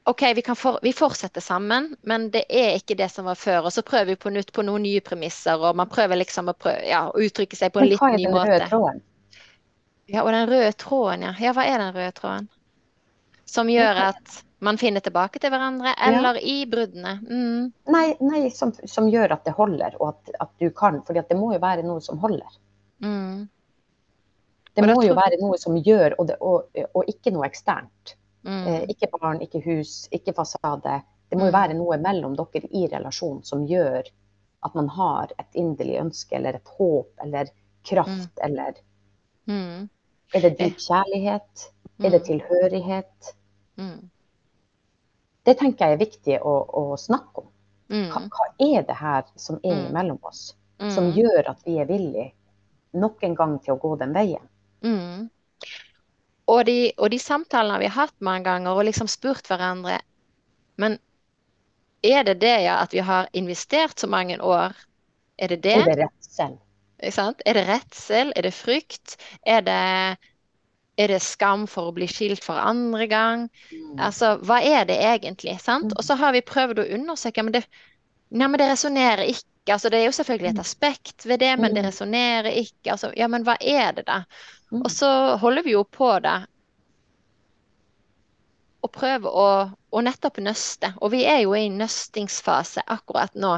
[0.05, 3.63] OK, vi, kan for, vi fortsetter sammen, men det er ikke det som var før.
[3.65, 6.53] Og så prøver vi på nytt på noen nye premisser, og man prøver liksom å,
[6.53, 8.33] prøve, ja, å uttrykke seg på en litt ny måte.
[8.33, 9.01] hva er den røde tråden?
[10.07, 11.33] Ja, og den røde tråden, ja.
[11.39, 12.49] Ja, hva er den røde tråden?
[13.53, 17.17] Som gjør at man finner tilbake til hverandre, eller i bruddene.
[17.27, 17.65] Mm.
[17.93, 21.01] Nei, nei som, som gjør at det holder, og at, at du kan.
[21.05, 22.55] For det må jo være noe som holder.
[23.03, 23.43] Mm.
[24.73, 28.15] Det må jo være noe som gjør, og, det, og, og ikke noe eksternt.
[28.47, 28.63] Mm.
[28.67, 31.01] Eh, ikke barn, ikke hus, ikke fasade.
[31.29, 31.59] Det må jo Mm.
[31.59, 34.09] være noe mellom dere i relasjon som gjør
[34.63, 37.49] at man har et inderlig ønske eller et håp eller
[37.83, 38.73] kraft, eller
[39.47, 39.89] Mm.
[40.33, 41.69] er det dyp kjærlighet?
[42.03, 42.27] Er det Mm.
[42.27, 43.33] tilhørighet?
[43.77, 44.09] Mm.
[45.43, 47.49] Det tenker jeg er viktig å, å snakke om.
[47.93, 48.29] Hva, Mm.
[48.31, 49.93] hva er det her som er Mm.
[49.93, 50.55] mellom oss,
[50.89, 51.13] som Mm.
[51.17, 52.31] gjør at vi er villige
[52.93, 54.47] nok en gang til å gå den veien?
[54.81, 55.29] Mm.
[56.47, 59.99] Og, de, og de samtalene vi har hatt mange ganger, og liksom spurt hverandre
[60.77, 60.97] Men
[62.03, 64.73] er det det, ja, at vi har investert så mange år?
[65.37, 65.75] Er det det?
[65.75, 66.57] Er det redsel?
[67.45, 68.33] Er det redsel?
[68.35, 69.17] Er det frykt?
[69.45, 70.17] Er det,
[70.97, 73.47] er det skam for å bli skilt for andre gang?
[73.97, 75.57] Altså, hva er det egentlig?
[75.61, 75.89] Sant?
[75.91, 75.97] Mm.
[75.97, 77.63] Og så har vi prøvd å undersøke, men det,
[78.29, 79.49] nei, men det resonnerer ikke.
[79.73, 80.65] Altså, det er jo selvfølgelig et Mm.
[80.65, 81.87] aspekt ved det, men det Mm.
[81.87, 82.91] resonnerer ikke.
[82.91, 84.23] Altså, ja, men hva er det da?
[84.71, 84.81] Mm.
[84.83, 86.45] Og så holder vi jo på det.
[88.83, 89.45] Og prøver å,
[89.95, 90.93] å nettopp nøste.
[91.01, 93.53] Og vi er jo i en nøstingsfase akkurat nå.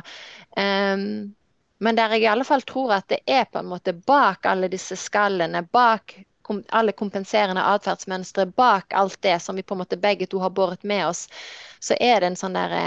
[0.56, 1.36] Um,
[1.80, 4.70] men der jeg i alle fall tror at det er på en måte bak alle
[4.72, 6.14] disse skallene, bak
[6.46, 10.54] kom, alle kompenserende atferdsmønstre, bak alt det som vi på en måte begge to har
[10.54, 11.26] båret med oss,
[11.84, 12.86] så er det en sånn derre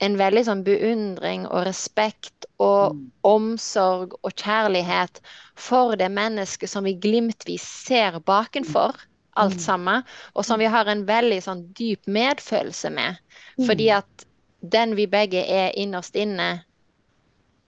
[0.00, 3.00] En veldig sånn beundring og respekt og Mm.
[3.28, 5.20] omsorg og kjærlighet
[5.54, 8.96] for det mennesket som vi glimtvis ser bakenfor
[9.36, 9.60] alt Mm.
[9.60, 10.02] sammen,
[10.34, 13.18] og som vi har en veldig sånn dyp medfølelse med.
[13.58, 13.66] Mm.
[13.66, 14.24] Fordi at
[14.62, 16.64] den vi begge er innerst inne,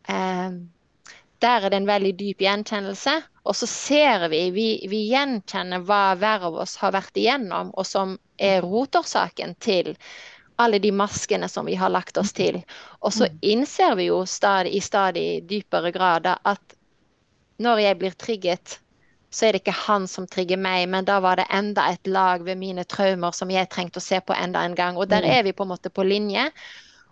[0.08, 0.50] eh,
[1.43, 3.14] der er det en veldig dyp gjenkjennelse.
[3.45, 7.86] Og så ser vi, vi, vi gjenkjenner hva hver av oss har vært igjennom, og
[7.88, 9.97] som er rotårsaken til
[10.62, 12.61] alle de maskene som vi har lagt oss til.
[13.01, 13.38] Og så Mm.
[13.43, 16.76] innser vi jo stadig, i stadig dypere grad at
[17.59, 18.78] når jeg blir trigget,
[19.32, 22.45] så er det ikke han som trigger meg, men da var det enda et lag
[22.45, 24.97] ved mine traumer som jeg trengte å se på enda en gang.
[24.97, 25.30] Og der Mm.
[25.30, 26.51] er vi på en måte på linje.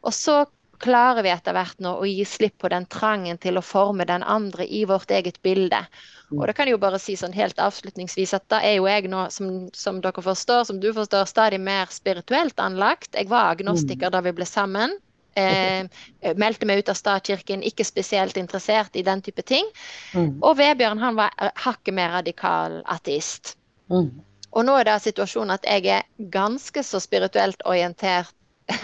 [0.05, 0.47] Og så
[0.81, 4.25] klarer vi etter hvert nå å gi slipp på den trangen til å forme den
[4.25, 5.83] andre i vårt eget bilde.
[6.31, 6.39] Mm.
[6.39, 9.11] Og da kan jeg jo bare si sånn helt avslutningsvis at da er jo jeg
[9.13, 13.13] nå, som, som dere forstår, som du forstår, stadig mer spirituelt anlagt.
[13.19, 14.97] Jeg var agnostiker da vi ble sammen.
[15.39, 15.87] Eh,
[16.43, 19.69] meldte meg ut av statskirken, ikke spesielt interessert i den type ting.
[20.15, 20.39] Mm.
[20.39, 23.57] Og Vebjørn han var hakket mer radikal ateist.
[23.93, 24.11] Mm.
[24.51, 28.33] Og nå er det situasjonen at jeg er ganske så spirituelt orientert.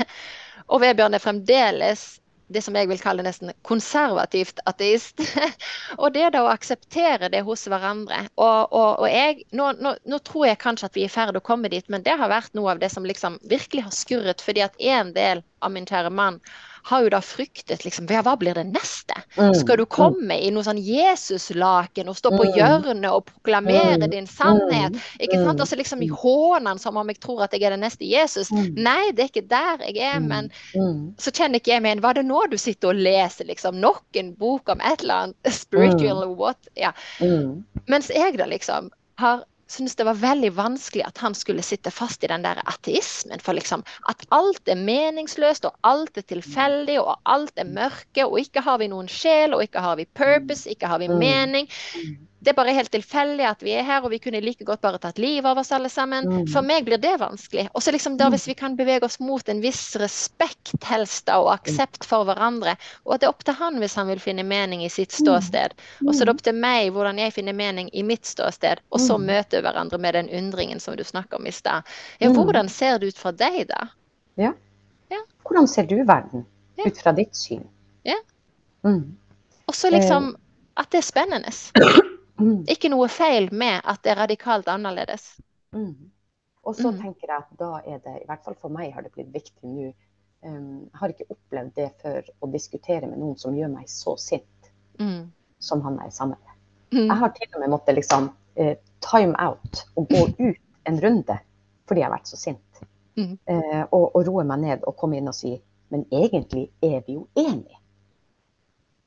[0.67, 2.07] og Vebjørn er fremdeles
[2.53, 5.23] det som jeg vil kalle nesten konservativt ateist.
[6.01, 8.23] og det da å akseptere det hos hverandre.
[8.37, 11.39] Og, og, og jeg, nå, nå, nå, tror jeg kanskje at vi er i ferd
[11.39, 14.45] å komme dit, men det har vært noe av det som liksom virkelig har skurret.
[14.45, 16.39] Fordi at en del av min kjære mann
[16.87, 19.17] har jo da fryktet liksom, ja, hva blir det neste?
[19.37, 19.55] Mm.
[19.59, 22.53] Skal du komme i noe sånn Jesuslaken og stå på Mm.
[22.57, 24.11] hjørnet og proklamere Mm.
[24.11, 24.95] din sannhet?
[25.21, 25.61] Ikke sant?
[25.61, 28.51] Og Altså liksom i hånen som om jeg tror at jeg er den neste Jesus.
[28.53, 28.75] Mm.
[28.77, 30.29] Nei, det er ikke der jeg er, Mm.
[30.29, 31.15] men Mm.
[31.19, 32.01] så kjenner ikke jeg meg igjen.
[32.03, 33.81] Hva er det nå du sitter og leser, liksom?
[33.81, 36.69] Nok en bok om et eller annet spiritual what?
[36.77, 36.93] Ja.
[37.21, 37.65] Mm.
[37.89, 42.25] Mens jeg da liksom har syntes det var veldig vanskelig at han skulle sitte fast
[42.25, 43.43] i den der ateismen.
[43.43, 48.39] For liksom at alt er meningsløst, og alt er tilfeldig, og alt er mørke, og
[48.41, 51.19] ikke har vi noen sjel, og ikke har vi purpose, ikke har vi Mm.
[51.19, 51.69] mening.
[52.39, 54.99] Det er bare helt tilfeldig at vi er her, og vi kunne like godt bare
[55.01, 56.27] tatt livet av oss alle sammen.
[56.29, 56.43] Mm.
[56.53, 57.65] For meg blir det vanskelig.
[57.75, 61.39] Og så liksom da hvis vi kan bevege oss mot en viss respekt helst da,
[61.41, 62.77] og aksept for hverandre,
[63.07, 65.73] og at det er opp til han hvis han vil finne mening i sitt ståsted.
[66.07, 69.01] Og så er det opp til meg hvordan jeg finner mening i mitt ståsted, og
[69.01, 69.27] så Mm.
[69.33, 71.83] møte hverandre med den undringen som du snakka om i stad.
[72.21, 72.37] Ja, Mm.
[72.37, 73.89] hvordan ser det ut for deg, da?
[74.37, 74.53] Ja,
[75.47, 76.45] Hvordan ser du verden
[76.77, 76.85] Ja.
[76.87, 77.65] ut fra ditt syn?
[78.05, 78.17] Ja.
[78.85, 79.17] Mm.
[79.69, 80.35] Og så liksom
[80.77, 81.53] at det er spennende.
[82.39, 82.65] Mm.
[82.69, 85.37] Ikke noe feil med at det er radikalt annerledes.
[85.73, 86.11] Mm.
[86.67, 86.99] Og så Mm.
[87.01, 89.65] tenker jeg at da er det, i hvert fall for meg har det blitt viktig
[89.71, 89.93] nå
[90.45, 94.71] um, har ikke opplevd det før å diskutere med noen som gjør meg så sint
[94.99, 95.33] Mm.
[95.59, 96.55] som han er sammen med.
[96.93, 97.07] Mm.
[97.09, 98.31] Jeg har til og med måttet liksom
[98.61, 100.57] uh, time out og gå ut
[100.87, 101.39] en runde
[101.87, 102.81] fordi jeg har vært så sint.
[103.17, 103.39] Mm.
[103.47, 105.55] Eh, og, og roe meg ned og komme inn og si
[105.89, 107.79] men egentlig er vi jo enige.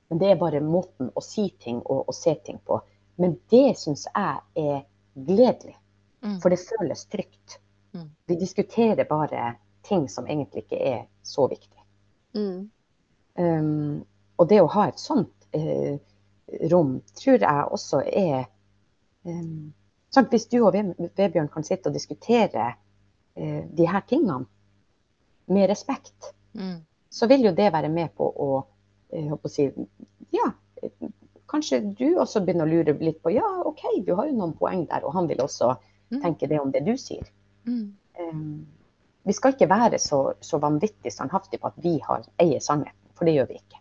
[0.10, 2.80] Men det er bare måten å si ting og, og se ting på.
[3.20, 5.76] Men det syns jeg er gledelig.
[6.24, 6.38] Mm.
[6.44, 7.60] For det føles trygt.
[7.96, 8.10] Mm.
[8.28, 9.56] Vi diskuterer bare
[9.88, 11.84] ting som egentlig ikke er så viktig.
[12.36, 12.70] Mm.
[13.40, 14.06] Um,
[14.40, 15.96] og det å ha et sånt uh,
[16.72, 18.50] rom tror jeg også er
[19.24, 19.72] um,
[20.12, 20.32] sant?
[20.32, 24.46] Hvis du og Vebjørn kan sitte og diskutere uh, de her tingene
[25.50, 26.86] med respekt, Mm.
[27.10, 28.50] så vil jo det være med på å,
[29.14, 29.70] uh, å si,
[30.34, 30.52] ja,
[31.50, 34.86] kanskje du også begynner å lure litt på, ja, ok, du har jo noen poeng
[34.90, 35.76] der, og han vil også
[36.10, 36.22] Mm.
[36.24, 37.28] tenke det om det du sier.
[37.68, 37.94] Mm.
[38.20, 38.68] Um,
[39.26, 43.26] vi skal ikke være så, så vanvittig standhaftige på at vi har eier sannheten, for
[43.30, 43.78] det gjør vi ikke.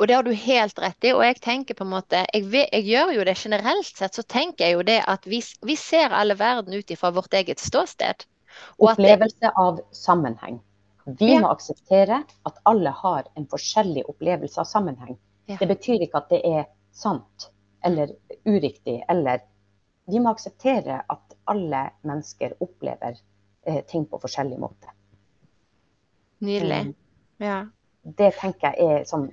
[0.00, 1.12] Og det har du helt rett i.
[1.12, 4.66] Og jeg tenker på en måte Jeg, jeg gjør jo det generelt sett, så tenker
[4.66, 8.24] jeg jo det at vi, vi ser alle verden ut ifra vårt eget ståsted.
[8.24, 10.60] At det, Opplevelse av sammenheng.
[11.06, 11.40] Vi Ja.
[11.40, 15.16] må akseptere at alle har en forskjellig opplevelse av sammenheng.
[15.50, 15.56] Ja.
[15.58, 17.48] Det betyr ikke at det er sant
[17.84, 18.12] eller
[18.46, 19.40] uriktig, eller
[20.10, 23.14] Vi må akseptere at alle mennesker opplever
[23.66, 24.90] eh, ting på forskjellig måte.
[26.42, 26.80] Nydelig.
[26.88, 26.94] Um,
[27.38, 27.58] Ja.
[28.02, 29.28] det tenker jeg er sånn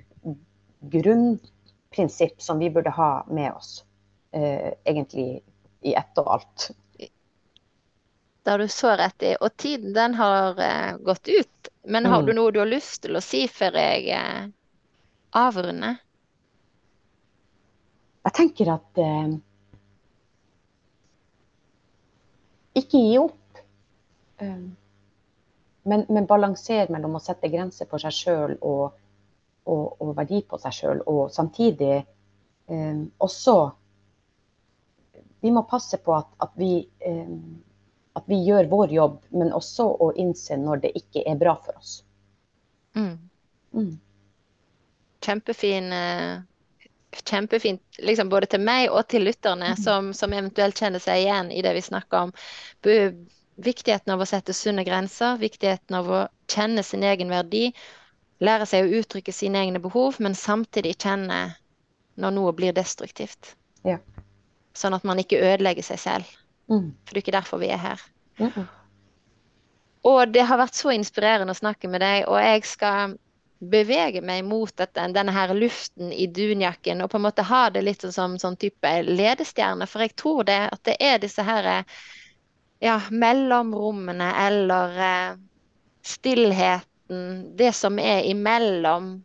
[0.80, 3.84] grunnprinsipp som vi burde ha med oss.
[4.32, 5.40] Eh, egentlig
[5.82, 6.70] i ett og alt.
[8.42, 9.34] Det har du så rett i.
[9.40, 11.68] Og tiden den har eh, gått ut.
[11.84, 12.26] Men har Mm.
[12.26, 14.46] du noe du har lyst til å si før jeg eh,
[15.32, 15.96] avrunder?
[18.28, 19.28] Jeg tenker at eh,
[22.76, 23.60] Ikke gi opp.
[24.44, 24.66] Eh,
[25.88, 28.98] men, men balanser mellom å sette grenser for seg sjøl og,
[29.64, 33.56] og, og verdi på seg sjøl, og samtidig eh, også
[35.40, 37.32] Vi må passe på at, at, vi, eh,
[38.18, 41.78] at vi gjør vår jobb, men også å innse når det ikke er bra for
[41.78, 41.92] oss.
[42.98, 43.14] Mm.
[43.78, 43.92] Mm.
[45.24, 46.40] Kjempefin eh,
[47.12, 49.82] Kjempefint liksom både til meg og til lytterne Mhm.
[49.82, 52.32] som, som eventuelt kjenner seg igjen i det vi snakker om.
[53.58, 57.72] Viktigheten av å sette sunne grenser, viktigheten av å kjenne sin egen verdi,
[58.40, 61.56] lære seg å uttrykke sine egne behov, men samtidig kjenne
[62.16, 63.56] når noe blir destruktivt.
[63.84, 63.98] Ja.
[64.74, 66.24] Sånn at man ikke ødelegger seg selv.
[66.70, 66.92] Mm.
[67.04, 68.00] For det er ikke derfor vi er her.
[68.38, 68.68] Mm.
[70.04, 73.16] Og det har vært så inspirerende å snakke med deg, og jeg skal
[73.58, 77.82] bevege meg mot dette, denne her luften i dunjakken og på en måte ha det
[77.82, 79.88] litt sånn som sånn type ledestjerne.
[79.90, 81.70] For jeg tror det at det er disse her
[82.78, 85.38] ja, mellomrommene eller eh,
[86.06, 89.16] stillheten, det som er imellom.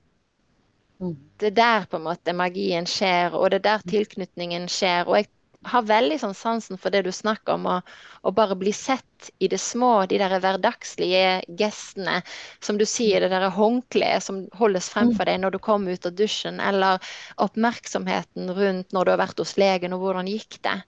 [1.01, 1.15] Mm.
[1.37, 5.05] Det er der på en måte magien skjer, og det er der tilknytningen skjer.
[5.09, 5.29] Og jeg,
[5.69, 9.59] har veldig sånn sansen for det du snakker om, å, bare bli sett i det
[9.61, 12.19] små, de der hverdagslige gestene.
[12.63, 16.07] Som du sier, det der håndkleet som holdes frem for deg når du kommer ut
[16.09, 20.79] av dusjen, eller oppmerksomheten rundt når du har vært hos legen, og hvordan gikk det.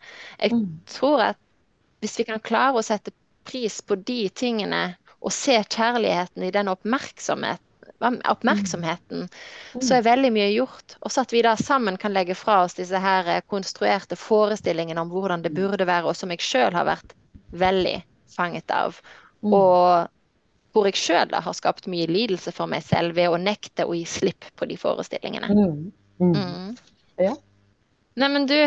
[0.42, 0.64] Jeg
[0.98, 1.42] tror at
[2.04, 3.16] hvis vi kan klare å sette
[3.48, 4.84] pris på de tingene
[5.26, 7.64] og se kjærligheten i den oppmerksomheten
[8.04, 9.28] oppmerksomheten,
[9.82, 10.98] så er veldig mye gjort.
[11.02, 15.02] Og så at vi da sammen kan legge fra oss disse her eh, konstruerte forestillingene
[15.02, 17.16] om hvordan det burde være, og som jeg sjøl har vært
[17.56, 17.98] veldig
[18.36, 19.00] fanget av.
[19.46, 20.12] Og
[20.76, 24.04] hvor jeg sjøl har skapt mye lidelse for meg selv ved å nekte å gi
[24.10, 25.48] slipp på de forestillingene.
[26.20, 26.76] Mm.
[27.22, 27.32] Ja.
[28.20, 28.58] Neimen du,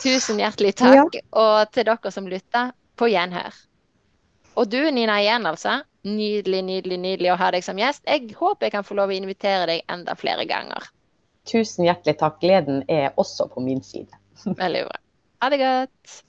[0.00, 1.18] tusen hjertelig takk.
[1.36, 3.52] Og til dere som lytter, på gjenhør.
[4.56, 5.82] Og du Nina igjen, altså.
[6.06, 8.04] Nydelig, nydelig, nydelig å ha deg som gjest.
[8.06, 10.86] Jeg håper jeg kan få lov å invitere deg enda flere ganger.
[11.50, 12.38] Tusen hjertelig takk.
[12.42, 14.10] Gleden er også på min side.
[14.46, 15.00] Veldig bra.
[15.42, 16.20] Ha det godt.